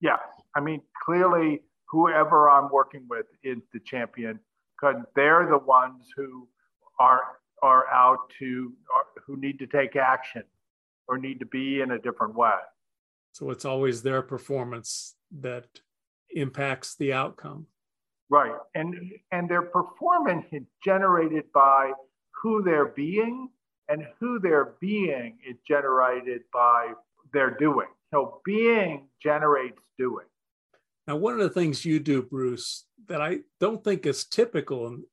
Yeah. 0.03 0.17
I 0.53 0.59
mean, 0.59 0.81
clearly, 1.05 1.61
whoever 1.89 2.49
I'm 2.49 2.69
working 2.69 3.05
with 3.09 3.25
is 3.41 3.57
the 3.71 3.79
champion 3.79 4.39
because 4.75 5.01
they're 5.15 5.47
the 5.49 5.57
ones 5.57 6.05
who 6.15 6.47
are 6.99 7.21
are 7.63 7.87
out 7.87 8.19
to 8.39 8.73
are, 8.93 9.05
who 9.25 9.37
need 9.37 9.57
to 9.59 9.65
take 9.65 9.95
action 9.95 10.43
or 11.07 11.17
need 11.17 11.39
to 11.39 11.45
be 11.45 11.79
in 11.79 11.91
a 11.91 11.99
different 11.99 12.35
way. 12.35 12.59
So 13.31 13.49
it's 13.49 13.63
always 13.63 14.03
their 14.03 14.21
performance 14.21 15.15
that 15.39 15.67
impacts 16.31 16.95
the 16.95 17.13
outcome. 17.13 17.67
Right. 18.29 18.51
And 18.75 18.95
and 19.31 19.49
their 19.49 19.61
performance 19.61 20.45
is 20.51 20.63
generated 20.83 21.45
by 21.53 21.93
who 22.41 22.61
they're 22.61 22.87
being, 22.87 23.47
and 23.87 24.05
who 24.19 24.39
they're 24.39 24.73
being 24.81 25.37
is 25.49 25.55
generated 25.65 26.41
by 26.51 26.91
their 27.31 27.51
doing. 27.57 27.87
So 28.13 28.41
being 28.45 29.07
generates 29.21 29.81
doing. 29.97 30.27
Now, 31.07 31.15
one 31.15 31.33
of 31.33 31.39
the 31.39 31.49
things 31.49 31.83
you 31.83 31.99
do, 31.99 32.21
Bruce, 32.21 32.85
that 33.07 33.21
I 33.21 33.39
don't 33.59 33.83
think 33.83 34.05
is 34.05 34.25
typical, 34.25 34.87
and 34.87 35.03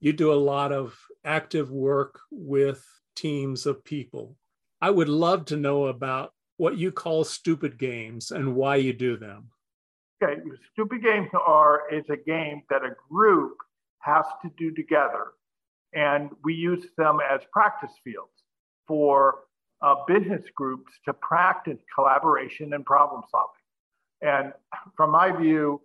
you 0.00 0.12
do 0.12 0.32
a 0.32 0.34
lot 0.34 0.72
of 0.72 0.98
active 1.24 1.70
work 1.70 2.20
with 2.30 2.84
teams 3.16 3.64
of 3.64 3.84
people. 3.84 4.36
I 4.80 4.90
would 4.90 5.08
love 5.08 5.44
to 5.46 5.56
know 5.56 5.86
about 5.86 6.32
what 6.56 6.76
you 6.76 6.90
call 6.90 7.24
stupid 7.24 7.78
games 7.78 8.32
and 8.32 8.56
why 8.56 8.76
you 8.76 8.92
do 8.92 9.16
them. 9.16 9.50
Okay, 10.20 10.40
stupid 10.72 11.02
games 11.02 11.28
are 11.46 11.82
is 11.92 12.04
a 12.10 12.16
game 12.16 12.62
that 12.70 12.82
a 12.82 12.96
group 13.08 13.56
has 14.00 14.24
to 14.42 14.50
do 14.58 14.72
together, 14.74 15.28
and 15.94 16.30
we 16.42 16.54
use 16.54 16.84
them 16.96 17.20
as 17.20 17.40
practice 17.52 17.92
fields 18.02 18.32
for 18.88 19.44
uh, 19.82 19.94
business 20.06 20.42
groups 20.54 20.92
to 21.04 21.12
practice 21.12 21.78
collaboration 21.94 22.72
and 22.74 22.84
problem 22.84 23.22
solving. 23.30 23.54
And 24.20 24.52
from 24.96 25.10
my 25.10 25.30
view, 25.30 25.80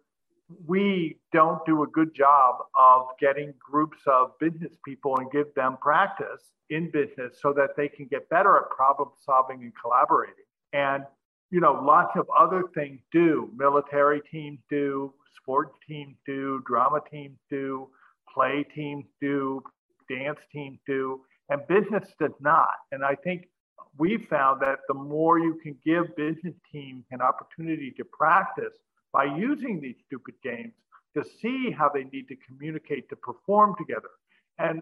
we 0.67 1.17
don't 1.31 1.65
do 1.65 1.83
a 1.83 1.87
good 1.87 2.13
job 2.13 2.55
of 2.77 3.07
getting 3.19 3.53
groups 3.59 3.99
of 4.07 4.37
business 4.39 4.71
people 4.85 5.17
and 5.17 5.31
give 5.31 5.53
them 5.55 5.77
practice 5.81 6.41
in 6.69 6.91
business 6.91 7.39
so 7.41 7.53
that 7.53 7.71
they 7.77 7.87
can 7.87 8.05
get 8.07 8.27
better 8.29 8.57
at 8.57 8.69
problem 8.69 9.09
solving 9.25 9.61
and 9.61 9.73
collaborating. 9.79 10.35
And, 10.73 11.05
you 11.51 11.59
know, 11.59 11.73
lots 11.73 12.17
of 12.17 12.27
other 12.37 12.63
things 12.73 12.99
do. 13.11 13.49
Military 13.55 14.21
teams 14.31 14.59
do, 14.69 15.13
sports 15.37 15.75
teams 15.87 16.15
do, 16.25 16.61
drama 16.67 16.99
teams 17.09 17.37
do, 17.49 17.87
play 18.33 18.65
teams 18.75 19.05
do, 19.21 19.61
dance 20.09 20.39
teams 20.51 20.79
do, 20.87 21.21
and 21.49 21.65
business 21.67 22.09
does 22.19 22.35
not. 22.39 22.73
And 22.91 23.03
I 23.03 23.15
think 23.15 23.47
we 23.97 24.17
found 24.17 24.61
that 24.61 24.79
the 24.87 24.93
more 24.93 25.39
you 25.39 25.59
can 25.61 25.75
give 25.85 26.15
business 26.15 26.55
teams 26.71 27.05
an 27.11 27.21
opportunity 27.21 27.91
to 27.97 28.03
practice 28.05 28.73
by 29.11 29.25
using 29.25 29.79
these 29.79 29.95
stupid 30.05 30.35
games 30.43 30.73
to 31.15 31.23
see 31.41 31.71
how 31.71 31.89
they 31.89 32.03
need 32.05 32.27
to 32.27 32.35
communicate 32.47 33.07
to 33.09 33.15
perform 33.15 33.75
together. 33.77 34.09
And 34.57 34.81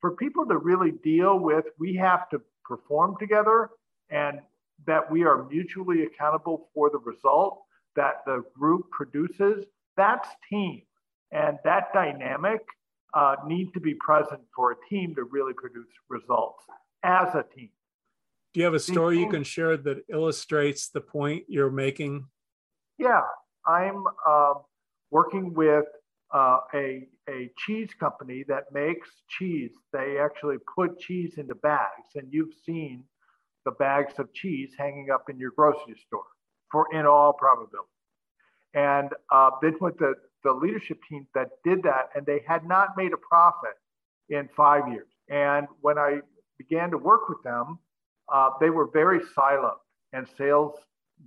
for 0.00 0.12
people 0.12 0.46
to 0.46 0.58
really 0.58 0.92
deal 1.02 1.38
with, 1.38 1.64
we 1.78 1.94
have 1.96 2.28
to 2.30 2.40
perform 2.64 3.16
together 3.18 3.70
and 4.10 4.40
that 4.86 5.10
we 5.10 5.24
are 5.24 5.44
mutually 5.44 6.04
accountable 6.04 6.68
for 6.74 6.90
the 6.90 6.98
result 6.98 7.62
that 7.96 8.24
the 8.26 8.44
group 8.58 8.90
produces. 8.90 9.64
That's 9.96 10.28
team. 10.48 10.82
And 11.30 11.58
that 11.64 11.92
dynamic 11.92 12.60
uh, 13.14 13.36
needs 13.46 13.72
to 13.72 13.80
be 13.80 13.94
present 13.94 14.40
for 14.54 14.72
a 14.72 14.76
team 14.88 15.14
to 15.14 15.24
really 15.24 15.52
produce 15.54 15.88
results 16.08 16.64
as 17.02 17.34
a 17.34 17.44
team. 17.54 17.70
Do 18.52 18.60
you 18.60 18.64
have 18.66 18.74
a 18.74 18.80
story 18.80 19.18
you 19.18 19.30
can 19.30 19.44
share 19.44 19.78
that 19.78 20.04
illustrates 20.10 20.90
the 20.90 21.00
point 21.00 21.44
you're 21.48 21.70
making? 21.70 22.26
Yeah, 22.98 23.22
I'm 23.66 24.04
uh, 24.28 24.54
working 25.10 25.54
with 25.54 25.86
uh, 26.34 26.58
a, 26.74 27.08
a 27.30 27.50
cheese 27.56 27.88
company 27.98 28.44
that 28.48 28.64
makes 28.72 29.08
cheese. 29.28 29.72
They 29.94 30.18
actually 30.18 30.56
put 30.74 30.98
cheese 30.98 31.34
into 31.38 31.54
bags, 31.54 32.10
and 32.14 32.28
you've 32.30 32.52
seen 32.66 33.04
the 33.64 33.70
bags 33.70 34.14
of 34.18 34.32
cheese 34.34 34.72
hanging 34.76 35.08
up 35.10 35.30
in 35.30 35.38
your 35.38 35.52
grocery 35.52 35.96
store, 36.06 36.26
for 36.70 36.86
in 36.92 37.06
all 37.06 37.32
probability. 37.32 37.88
And 38.74 39.10
uh, 39.30 39.50
this 39.62 39.74
was 39.80 39.94
the, 39.98 40.14
the 40.44 40.52
leadership 40.52 40.98
team 41.08 41.26
that 41.34 41.48
did 41.64 41.82
that, 41.84 42.10
and 42.14 42.26
they 42.26 42.42
had 42.46 42.66
not 42.66 42.88
made 42.98 43.14
a 43.14 43.18
profit 43.18 43.76
in 44.28 44.48
five 44.54 44.88
years. 44.88 45.08
And 45.30 45.68
when 45.80 45.96
I 45.96 46.20
began 46.58 46.90
to 46.90 46.98
work 46.98 47.28
with 47.30 47.42
them, 47.44 47.78
uh, 48.32 48.50
they 48.60 48.70
were 48.70 48.88
very 48.92 49.20
silent, 49.34 49.78
and 50.12 50.26
sales 50.38 50.74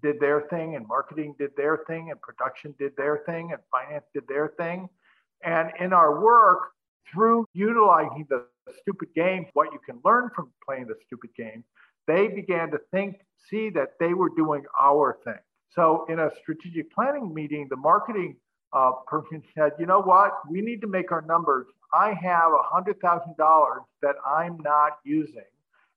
did 0.01 0.19
their 0.19 0.41
thing 0.49 0.75
and 0.75 0.87
marketing 0.87 1.35
did 1.39 1.51
their 1.55 1.83
thing 1.87 2.11
and 2.11 2.19
production 2.21 2.75
did 2.77 2.91
their 2.97 3.23
thing 3.25 3.51
and 3.51 3.61
finance 3.71 4.05
did 4.13 4.27
their 4.27 4.49
thing. 4.57 4.89
And 5.43 5.71
in 5.79 5.93
our 5.93 6.19
work, 6.21 6.71
through 7.11 7.45
utilizing 7.53 8.25
the 8.29 8.45
stupid 8.81 9.09
games, 9.15 9.47
what 9.53 9.71
you 9.71 9.79
can 9.85 9.99
learn 10.03 10.29
from 10.35 10.51
playing 10.65 10.87
the 10.87 10.95
stupid 11.05 11.29
game, 11.37 11.63
they 12.07 12.27
began 12.27 12.71
to 12.71 12.79
think, 12.91 13.17
see 13.49 13.69
that 13.71 13.93
they 13.99 14.13
were 14.13 14.29
doing 14.29 14.63
our 14.79 15.19
thing. 15.23 15.39
So 15.69 16.05
in 16.09 16.19
a 16.19 16.31
strategic 16.41 16.91
planning 16.91 17.33
meeting, 17.33 17.67
the 17.69 17.75
marketing 17.75 18.37
uh, 18.73 18.91
person 19.07 19.43
said, 19.55 19.73
you 19.79 19.85
know 19.85 20.01
what, 20.01 20.33
we 20.49 20.61
need 20.61 20.81
to 20.81 20.87
make 20.87 21.11
our 21.11 21.21
numbers. 21.21 21.67
I 21.93 22.13
have 22.13 22.51
a 22.51 22.81
$100,000 22.81 23.77
that 24.01 24.15
I'm 24.25 24.57
not 24.63 24.97
using, 25.03 25.43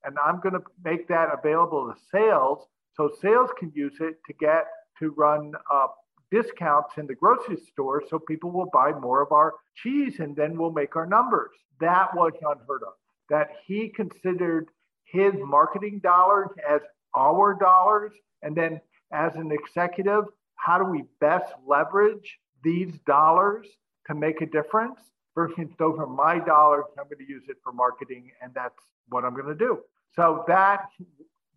and 0.09 0.17
I'm 0.25 0.41
going 0.41 0.55
to 0.55 0.63
make 0.83 1.07
that 1.09 1.29
available 1.33 1.93
to 1.93 2.01
sales 2.11 2.67
so 2.97 3.11
sales 3.21 3.51
can 3.59 3.71
use 3.75 3.97
it 4.01 4.17
to 4.27 4.33
get 4.33 4.67
to 4.99 5.11
run 5.11 5.53
uh, 5.71 5.89
discounts 6.31 6.95
in 6.97 7.07
the 7.07 7.15
grocery 7.15 7.59
store 7.71 8.03
so 8.09 8.19
people 8.19 8.51
will 8.51 8.71
buy 8.73 8.93
more 8.93 9.23
of 9.23 9.33
our 9.33 9.55
cheese 9.77 10.19
and 10.19 10.35
then 10.35 10.57
we'll 10.57 10.73
make 10.73 10.97
our 10.97 11.07
numbers. 11.07 11.51
That 11.81 12.15
was 12.17 12.33
unheard 12.41 12.83
of. 12.83 12.95
That 13.29 13.51
he 13.67 13.91
considered 13.91 14.69
his 15.05 15.35
marketing 15.37 16.01
dollars 16.03 16.49
as 16.69 16.81
our 17.15 17.55
dollars. 17.55 18.13
And 18.43 18.57
then 18.57 18.81
as 19.13 19.35
an 19.37 19.53
executive, 19.53 20.25
how 20.55 20.79
do 20.79 20.85
we 20.85 21.05
best 21.21 21.53
leverage 21.67 22.39
these 22.65 22.99
dollars 23.07 23.67
to 24.07 24.15
make 24.15 24.41
a 24.41 24.47
difference? 24.47 25.01
Versus 25.35 25.69
those 25.79 25.99
are 25.99 26.07
my 26.07 26.41
dollars, 26.41 26.85
I'm 26.99 27.05
going 27.05 27.25
to 27.25 27.33
use 27.33 27.45
it 27.49 27.59
for 27.63 27.73
marketing, 27.73 28.33
and 28.43 28.53
that's 28.55 28.83
what 29.09 29.25
I'm 29.25 29.35
going 29.35 29.47
to 29.47 29.55
do. 29.55 29.79
So 30.15 30.45
that 30.49 30.87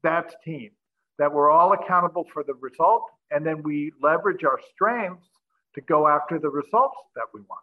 that's 0.04 0.34
team 0.44 0.72
that 1.22 1.32
we're 1.32 1.52
all 1.52 1.74
accountable 1.74 2.26
for 2.34 2.44
the 2.44 2.56
result, 2.56 3.04
and 3.30 3.46
then 3.46 3.62
we 3.62 3.92
leverage 4.02 4.44
our 4.44 4.60
strengths 4.74 5.28
to 5.76 5.82
go 5.82 6.08
after 6.08 6.40
the 6.40 6.50
results 6.50 6.98
that 7.16 7.26
we 7.34 7.42
want. 7.42 7.62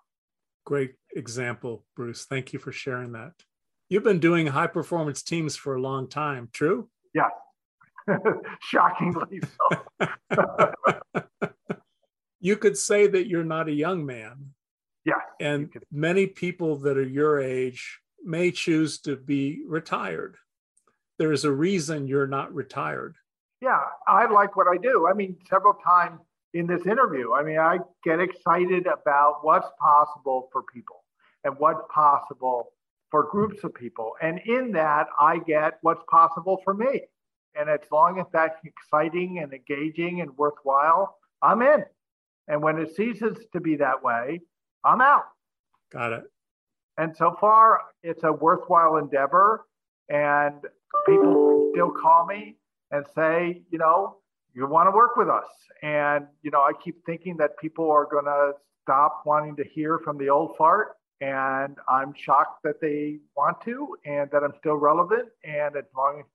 Great 0.64 0.94
example, 1.16 1.84
Bruce. 1.96 2.24
Thank 2.24 2.52
you 2.52 2.58
for 2.58 2.72
sharing 2.72 3.12
that. 3.12 3.32
You've 3.88 4.04
been 4.04 4.20
doing 4.20 4.46
high 4.46 4.66
performance 4.66 5.22
teams 5.22 5.56
for 5.56 5.74
a 5.74 5.80
long 5.80 6.08
time, 6.08 6.50
true? 6.52 6.88
Yeah. 7.14 7.30
Shockingly 8.60 9.40
so. 10.00 10.08
you 12.40 12.56
could 12.56 12.76
say 12.76 13.06
that 13.06 13.26
you're 13.26 13.44
not 13.44 13.68
a 13.68 13.72
young 13.72 14.04
man. 14.04 14.50
Yeah. 15.04 15.14
And 15.40 15.72
many 15.90 16.26
people 16.26 16.76
that 16.76 16.98
are 16.98 17.02
your 17.02 17.40
age 17.40 17.98
may 18.22 18.50
choose 18.50 19.00
to 19.00 19.16
be 19.16 19.62
retired. 19.66 20.36
There 21.18 21.32
is 21.32 21.44
a 21.44 21.52
reason 21.52 22.06
you're 22.06 22.26
not 22.26 22.54
retired 22.54 23.16
yeah, 23.60 23.80
I 24.06 24.26
like 24.26 24.56
what 24.56 24.68
I 24.68 24.76
do. 24.76 25.08
I 25.08 25.14
mean, 25.14 25.36
several 25.48 25.74
times 25.74 26.20
in 26.54 26.66
this 26.66 26.86
interview, 26.86 27.32
I 27.32 27.42
mean, 27.42 27.58
I 27.58 27.78
get 28.04 28.20
excited 28.20 28.86
about 28.86 29.40
what's 29.42 29.68
possible 29.80 30.48
for 30.52 30.62
people 30.72 31.04
and 31.44 31.58
what's 31.58 31.82
possible 31.92 32.72
for 33.10 33.24
groups 33.24 33.64
of 33.64 33.74
people. 33.74 34.12
And 34.22 34.38
in 34.46 34.72
that, 34.72 35.08
I 35.18 35.38
get 35.38 35.78
what's 35.82 36.02
possible 36.08 36.60
for 36.64 36.74
me. 36.74 37.02
And 37.58 37.68
as 37.68 37.80
long 37.90 38.20
as 38.20 38.26
that's 38.32 38.58
exciting 38.64 39.40
and 39.42 39.52
engaging 39.52 40.20
and 40.20 40.36
worthwhile, 40.36 41.16
I'm 41.42 41.62
in. 41.62 41.84
And 42.46 42.62
when 42.62 42.78
it 42.78 42.94
ceases 42.94 43.36
to 43.52 43.60
be 43.60 43.76
that 43.76 44.02
way, 44.02 44.40
I'm 44.84 45.00
out. 45.00 45.24
Got 45.90 46.12
it. 46.12 46.24
And 46.96 47.16
so 47.16 47.36
far, 47.40 47.80
it's 48.02 48.22
a 48.24 48.32
worthwhile 48.32 48.96
endeavor. 48.96 49.66
And 50.08 50.54
people 51.06 51.70
still 51.72 51.90
call 51.90 52.26
me 52.26 52.56
and 52.90 53.04
say, 53.14 53.62
you 53.70 53.78
know, 53.78 54.18
you 54.54 54.66
want 54.66 54.86
to 54.86 54.90
work 54.90 55.16
with 55.16 55.28
us. 55.28 55.46
And, 55.82 56.26
you 56.42 56.50
know, 56.50 56.60
I 56.60 56.72
keep 56.82 57.04
thinking 57.06 57.36
that 57.36 57.58
people 57.58 57.90
are 57.90 58.06
going 58.10 58.24
to 58.24 58.52
stop 58.82 59.22
wanting 59.24 59.56
to 59.56 59.64
hear 59.64 59.98
from 59.98 60.18
the 60.18 60.28
old 60.28 60.56
fart. 60.56 60.96
And 61.20 61.76
I'm 61.88 62.14
shocked 62.14 62.62
that 62.64 62.80
they 62.80 63.18
want 63.36 63.60
to 63.62 63.96
and 64.04 64.30
that 64.30 64.42
I'm 64.42 64.54
still 64.58 64.76
relevant. 64.76 65.28
And 65.44 65.76
as 65.76 65.84
long 65.96 66.20
as 66.20 66.26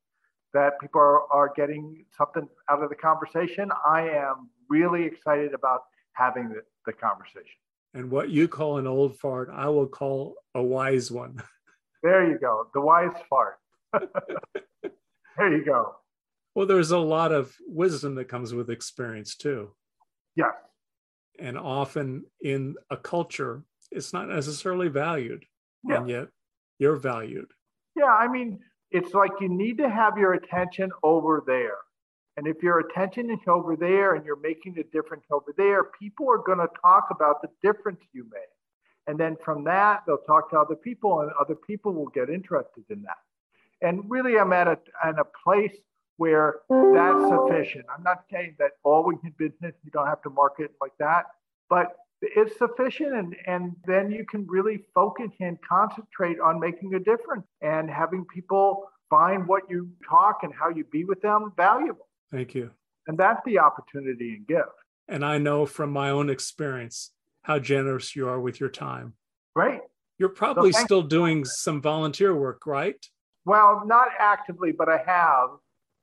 that 0.53 0.79
people 0.79 1.01
are, 1.01 1.31
are 1.31 1.51
getting 1.55 2.05
something 2.17 2.47
out 2.69 2.83
of 2.83 2.89
the 2.89 2.95
conversation, 2.95 3.71
I 3.85 4.09
am 4.09 4.49
really 4.69 5.03
excited 5.03 5.53
about 5.53 5.81
having 6.13 6.49
the, 6.49 6.61
the 6.85 6.93
conversation. 6.93 7.57
And 7.93 8.09
what 8.09 8.29
you 8.29 8.47
call 8.47 8.77
an 8.77 8.87
old 8.87 9.17
fart, 9.17 9.49
I 9.51 9.69
will 9.69 9.87
call 9.87 10.35
a 10.55 10.61
wise 10.61 11.11
one. 11.11 11.41
There 12.03 12.29
you 12.29 12.37
go. 12.37 12.67
The 12.73 12.81
wise 12.81 13.13
fart. 13.29 13.59
there 15.37 15.57
you 15.57 15.65
go. 15.65 15.95
Well, 16.55 16.67
there's 16.67 16.91
a 16.91 16.99
lot 16.99 17.31
of 17.31 17.55
wisdom 17.67 18.15
that 18.15 18.25
comes 18.25 18.53
with 18.53 18.69
experience 18.69 19.35
too. 19.35 19.71
Yeah. 20.35 20.51
And 21.39 21.57
often 21.57 22.25
in 22.41 22.75
a 22.89 22.97
culture, 22.97 23.63
it's 23.91 24.13
not 24.13 24.27
necessarily 24.27 24.87
valued. 24.87 25.45
Yeah. 25.87 25.97
And 25.97 26.09
yet 26.09 26.27
you're 26.79 26.95
valued. 26.95 27.47
Yeah. 27.95 28.05
I 28.05 28.27
mean, 28.27 28.59
it's 28.91 29.13
like 29.13 29.31
you 29.39 29.49
need 29.49 29.79
to 29.79 29.89
have 29.89 30.17
your 30.17 30.33
attention 30.33 30.91
over 31.01 31.43
there. 31.45 31.77
And 32.37 32.47
if 32.47 32.63
your 32.63 32.79
attention 32.79 33.29
is 33.29 33.39
over 33.47 33.75
there 33.75 34.15
and 34.15 34.25
you're 34.25 34.39
making 34.39 34.77
a 34.79 34.83
difference 34.83 35.25
over 35.31 35.53
there, 35.57 35.85
people 35.99 36.31
are 36.31 36.39
going 36.39 36.57
to 36.57 36.67
talk 36.81 37.07
about 37.11 37.41
the 37.41 37.49
difference 37.61 37.99
you 38.11 38.23
made. 38.23 38.53
And 39.05 39.19
then 39.19 39.35
from 39.43 39.63
that, 39.65 40.01
they'll 40.07 40.17
talk 40.19 40.49
to 40.51 40.57
other 40.57 40.75
people, 40.75 41.21
and 41.21 41.31
other 41.39 41.55
people 41.55 41.93
will 41.93 42.07
get 42.07 42.29
interested 42.29 42.85
in 42.89 43.01
that. 43.03 43.17
And 43.83 44.09
really, 44.09 44.39
I'm 44.39 44.53
at 44.53 44.67
a, 44.67 44.77
at 45.03 45.19
a 45.19 45.25
place 45.43 45.75
where 46.17 46.55
that's 46.69 47.27
sufficient. 47.27 47.85
I'm 47.95 48.03
not 48.03 48.23
saying 48.31 48.55
that 48.59 48.71
always 48.83 49.17
in 49.23 49.33
business 49.37 49.73
you 49.83 49.91
don't 49.91 50.07
have 50.07 50.21
to 50.23 50.29
market 50.29 50.71
like 50.81 50.93
that, 50.99 51.25
but 51.69 51.95
it's 52.21 52.57
sufficient 52.57 53.13
and, 53.13 53.35
and 53.45 53.75
then 53.85 54.11
you 54.11 54.25
can 54.25 54.47
really 54.47 54.85
focus 54.95 55.31
and 55.41 55.57
concentrate 55.67 56.39
on 56.39 56.59
making 56.59 56.93
a 56.93 56.99
difference 56.99 57.45
and 57.61 57.89
having 57.89 58.25
people 58.33 58.85
find 59.09 59.47
what 59.47 59.63
you 59.69 59.89
talk 60.09 60.39
and 60.43 60.53
how 60.53 60.69
you 60.69 60.85
be 60.85 61.03
with 61.03 61.21
them 61.21 61.51
valuable. 61.57 62.07
Thank 62.31 62.55
you. 62.55 62.71
And 63.07 63.17
that's 63.17 63.41
the 63.45 63.59
opportunity 63.59 64.35
and 64.35 64.47
gift. 64.47 64.69
And 65.09 65.25
I 65.25 65.37
know 65.37 65.65
from 65.65 65.91
my 65.91 66.09
own 66.09 66.29
experience 66.29 67.11
how 67.41 67.59
generous 67.59 68.15
you 68.15 68.27
are 68.29 68.39
with 68.39 68.59
your 68.59 68.69
time. 68.69 69.13
Right. 69.55 69.81
You're 70.17 70.29
probably 70.29 70.71
so 70.71 70.83
still 70.85 71.01
doing 71.01 71.43
some 71.43 71.81
volunteer 71.81 72.33
work, 72.33 72.65
right? 72.65 72.95
Well, 73.45 73.83
not 73.85 74.09
actively, 74.19 74.71
but 74.71 74.89
I 74.89 74.97
have 75.05 75.49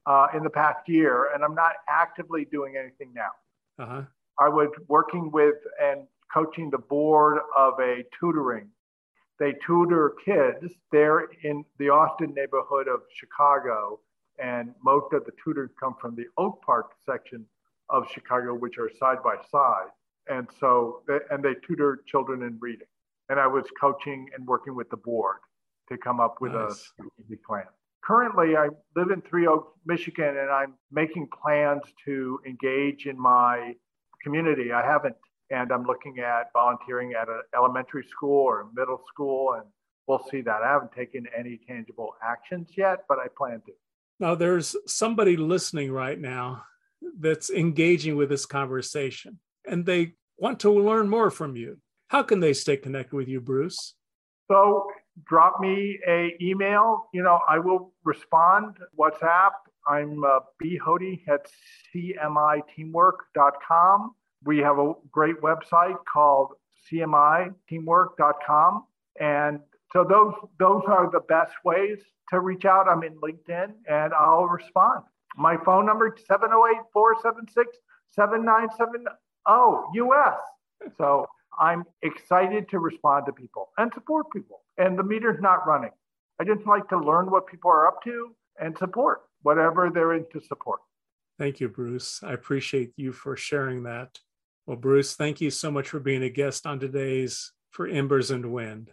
uh, 0.06 0.26
in 0.34 0.42
the 0.42 0.50
past 0.50 0.88
year, 0.88 1.32
and 1.34 1.44
I'm 1.44 1.54
not 1.54 1.72
actively 1.88 2.46
doing 2.50 2.76
anything 2.76 3.12
now. 3.14 3.30
Uh-huh. 3.78 4.02
I 4.38 4.48
was 4.48 4.70
working 4.88 5.30
with 5.30 5.56
and 5.82 6.06
coaching 6.32 6.70
the 6.70 6.78
board 6.78 7.38
of 7.56 7.74
a 7.80 8.04
tutoring. 8.18 8.68
They 9.38 9.54
tutor 9.66 10.14
kids. 10.24 10.74
They're 10.92 11.28
in 11.42 11.64
the 11.78 11.88
Austin 11.88 12.34
neighborhood 12.34 12.88
of 12.88 13.00
Chicago, 13.14 14.00
and 14.38 14.74
most 14.84 15.12
of 15.12 15.24
the 15.24 15.32
tutors 15.42 15.70
come 15.78 15.94
from 16.00 16.14
the 16.14 16.26
Oak 16.36 16.62
Park 16.62 16.92
section 17.06 17.46
of 17.88 18.08
Chicago, 18.10 18.54
which 18.54 18.78
are 18.78 18.90
side 18.98 19.22
by 19.22 19.36
side. 19.50 19.88
And 20.28 20.46
so, 20.60 21.02
they, 21.08 21.18
and 21.30 21.42
they 21.42 21.54
tutor 21.66 22.02
children 22.06 22.42
in 22.42 22.58
reading. 22.60 22.86
And 23.30 23.40
I 23.40 23.46
was 23.46 23.64
coaching 23.80 24.28
and 24.34 24.46
working 24.46 24.74
with 24.74 24.90
the 24.90 24.96
board 24.96 25.38
to 25.90 25.98
come 25.98 26.20
up 26.20 26.36
with 26.40 26.52
nice. 26.52 26.70
a 26.70 26.74
strategic 26.74 27.44
plan. 27.44 27.64
Currently, 28.02 28.56
I 28.56 28.68
live 28.96 29.10
in 29.10 29.20
Three 29.22 29.46
Oaks, 29.46 29.78
Michigan, 29.84 30.38
and 30.38 30.50
I'm 30.50 30.74
making 30.90 31.28
plans 31.42 31.82
to 32.06 32.40
engage 32.46 33.06
in 33.06 33.18
my 33.18 33.74
community. 34.22 34.72
I 34.72 34.84
haven't, 34.84 35.16
and 35.50 35.70
I'm 35.70 35.84
looking 35.84 36.18
at 36.18 36.50
volunteering 36.52 37.12
at 37.12 37.28
an 37.28 37.42
elementary 37.54 38.04
school 38.10 38.42
or 38.44 38.68
middle 38.74 39.02
school, 39.12 39.54
and 39.54 39.64
we'll 40.06 40.24
see 40.30 40.40
that. 40.42 40.62
I 40.62 40.68
haven't 40.68 40.92
taken 40.92 41.26
any 41.36 41.60
tangible 41.68 42.14
actions 42.22 42.70
yet, 42.76 43.04
but 43.08 43.18
I 43.18 43.26
plan 43.36 43.60
to. 43.66 43.72
Now, 44.18 44.34
there's 44.34 44.76
somebody 44.86 45.36
listening 45.36 45.92
right 45.92 46.18
now 46.18 46.64
that's 47.18 47.50
engaging 47.50 48.16
with 48.16 48.30
this 48.30 48.46
conversation, 48.46 49.38
and 49.66 49.84
they 49.84 50.14
want 50.38 50.60
to 50.60 50.72
learn 50.72 51.08
more 51.08 51.30
from 51.30 51.54
you. 51.54 51.78
How 52.08 52.22
can 52.22 52.40
they 52.40 52.54
stay 52.54 52.76
connected 52.76 53.14
with 53.14 53.28
you, 53.28 53.40
Bruce? 53.40 53.94
So 54.50 54.88
drop 55.26 55.60
me 55.60 55.98
a 56.06 56.36
email. 56.40 57.08
You 57.12 57.22
know, 57.22 57.40
I 57.48 57.58
will 57.58 57.92
respond. 58.04 58.76
WhatsApp. 58.98 59.50
I'm 59.86 60.24
uh, 60.24 60.40
bhody 60.62 61.22
at 61.28 61.46
cmiteamwork.com. 61.94 64.14
We 64.44 64.58
have 64.58 64.78
a 64.78 64.92
great 65.10 65.40
website 65.40 65.96
called 66.10 66.52
cmiteamwork.com. 66.90 68.84
And 69.18 69.60
so 69.92 70.04
those 70.04 70.34
those 70.58 70.82
are 70.86 71.10
the 71.10 71.20
best 71.20 71.52
ways 71.64 71.98
to 72.30 72.40
reach 72.40 72.64
out. 72.64 72.88
I'm 72.88 73.02
in 73.02 73.16
LinkedIn 73.16 73.74
and 73.88 74.14
I'll 74.14 74.46
respond. 74.46 75.04
My 75.36 75.56
phone 75.64 75.86
number 75.86 76.16
708-476-7970 78.16 79.84
US. 79.94 80.38
So 80.96 81.26
I'm 81.58 81.84
excited 82.02 82.68
to 82.70 82.78
respond 82.78 83.26
to 83.26 83.32
people 83.32 83.70
and 83.78 83.92
support 83.92 84.26
people. 84.32 84.60
And 84.78 84.98
the 84.98 85.02
meter's 85.02 85.40
not 85.40 85.66
running. 85.66 85.90
I 86.40 86.44
just 86.44 86.66
like 86.66 86.88
to 86.88 86.98
learn 86.98 87.30
what 87.30 87.46
people 87.46 87.70
are 87.70 87.86
up 87.86 88.02
to 88.04 88.34
and 88.58 88.76
support 88.78 89.22
whatever 89.42 89.90
they're 89.92 90.14
into 90.14 90.40
support. 90.40 90.80
Thank 91.38 91.60
you, 91.60 91.68
Bruce. 91.68 92.22
I 92.22 92.32
appreciate 92.32 92.92
you 92.96 93.12
for 93.12 93.36
sharing 93.36 93.82
that. 93.84 94.18
Well, 94.66 94.76
Bruce, 94.76 95.14
thank 95.14 95.40
you 95.40 95.50
so 95.50 95.70
much 95.70 95.88
for 95.88 96.00
being 96.00 96.22
a 96.22 96.30
guest 96.30 96.66
on 96.66 96.78
today's 96.78 97.52
For 97.70 97.86
Embers 97.88 98.30
and 98.30 98.52
Wind. 98.52 98.90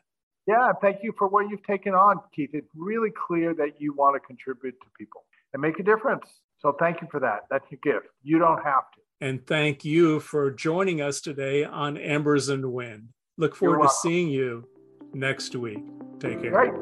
Yeah, 0.48 0.72
thank 0.82 1.04
you 1.04 1.14
for 1.18 1.28
what 1.28 1.50
you've 1.50 1.66
taken 1.66 1.94
on, 1.94 2.22
Keith. 2.34 2.52
It's 2.54 2.72
really 2.74 3.12
clear 3.12 3.54
that 3.56 3.82
you 3.82 3.94
want 3.94 4.16
to 4.16 4.20
contribute 4.26 4.80
to 4.80 4.88
people 4.98 5.26
and 5.54 5.62
make 5.62 5.80
a 5.80 5.84
difference. 5.84 6.26
So 6.60 6.76
thank 6.80 7.02
you 7.02 7.08
for 7.12 7.20
that. 7.20 7.42
That's 7.50 7.66
your 7.70 7.80
gift. 7.84 8.08
You 8.24 8.40
don't 8.40 8.64
have 8.64 8.90
to. 8.96 9.02
And 9.20 9.46
thank 9.48 9.84
you 9.84 10.20
for 10.20 10.52
joining 10.52 11.02
us 11.02 11.22
today 11.22 11.64
on 11.64 11.98
Embers 11.98 12.50
and 12.50 12.72
Wind. 12.72 13.10
Look 13.38 13.56
forward 13.56 13.82
to 13.82 13.90
seeing 13.90 14.30
you 14.30 14.68
next 15.12 15.56
week. 15.56 15.84
Take 16.20 16.42
care. 16.42 16.52
Great. 16.52 16.74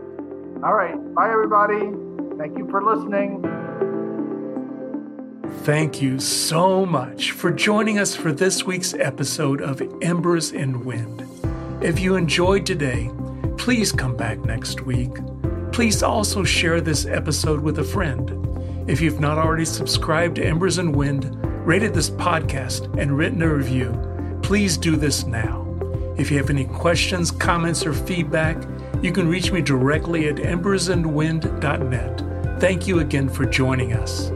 All 0.62 0.74
right. 0.74 0.96
Bye, 1.16 1.32
everybody. 1.32 1.92
Thank 2.38 2.58
you 2.58 2.68
for 2.70 2.84
listening. 2.84 3.42
Thank 5.64 6.02
you 6.02 6.20
so 6.20 6.86
much 6.86 7.32
for 7.32 7.52
joining 7.52 8.00
us 8.00 8.16
for 8.16 8.34
this 8.34 8.66
week's 8.66 8.94
episode 8.94 9.62
of 9.62 9.82
Embers 10.02 10.52
and 10.52 10.84
Wind. 10.84 11.26
If 11.82 12.00
you 12.00 12.16
enjoyed 12.16 12.66
today, 12.66 13.12
please 13.58 13.94
come 13.94 14.18
back 14.18 14.40
next 14.40 14.82
week. 14.82 15.12
Please 15.72 16.04
also 16.04 16.44
share 16.44 16.82
this 16.82 17.06
episode 17.06 17.62
with 17.62 17.80
a 17.80 17.84
friend. 17.84 18.90
If 18.90 19.02
you've 19.02 19.20
not 19.20 19.38
already 19.38 19.66
subscribed 19.66 20.36
to 20.36 20.46
Embers 20.46 20.78
and 20.78 20.96
Wind, 20.96 21.35
rated 21.66 21.94
this 21.94 22.10
podcast, 22.10 22.96
and 22.98 23.18
written 23.18 23.42
a 23.42 23.54
review, 23.54 24.40
please 24.44 24.78
do 24.78 24.96
this 24.96 25.26
now. 25.26 25.64
If 26.18 26.32
you 26.32 26.38
have 26.38 26.50
any 26.50 26.66
questions, 26.66 27.32
comments, 27.32 27.86
or 27.86 27.94
feedback, 27.94 28.58
you 29.02 29.12
can 29.12 29.28
reach 29.28 29.52
me 29.52 29.62
directly 29.62 30.30
at 30.30 30.36
embersandwind.net. 30.36 32.60
Thank 32.60 32.88
you 32.88 33.00
again 33.00 33.28
for 33.28 33.46
joining 33.46 33.94
us. 33.94 34.32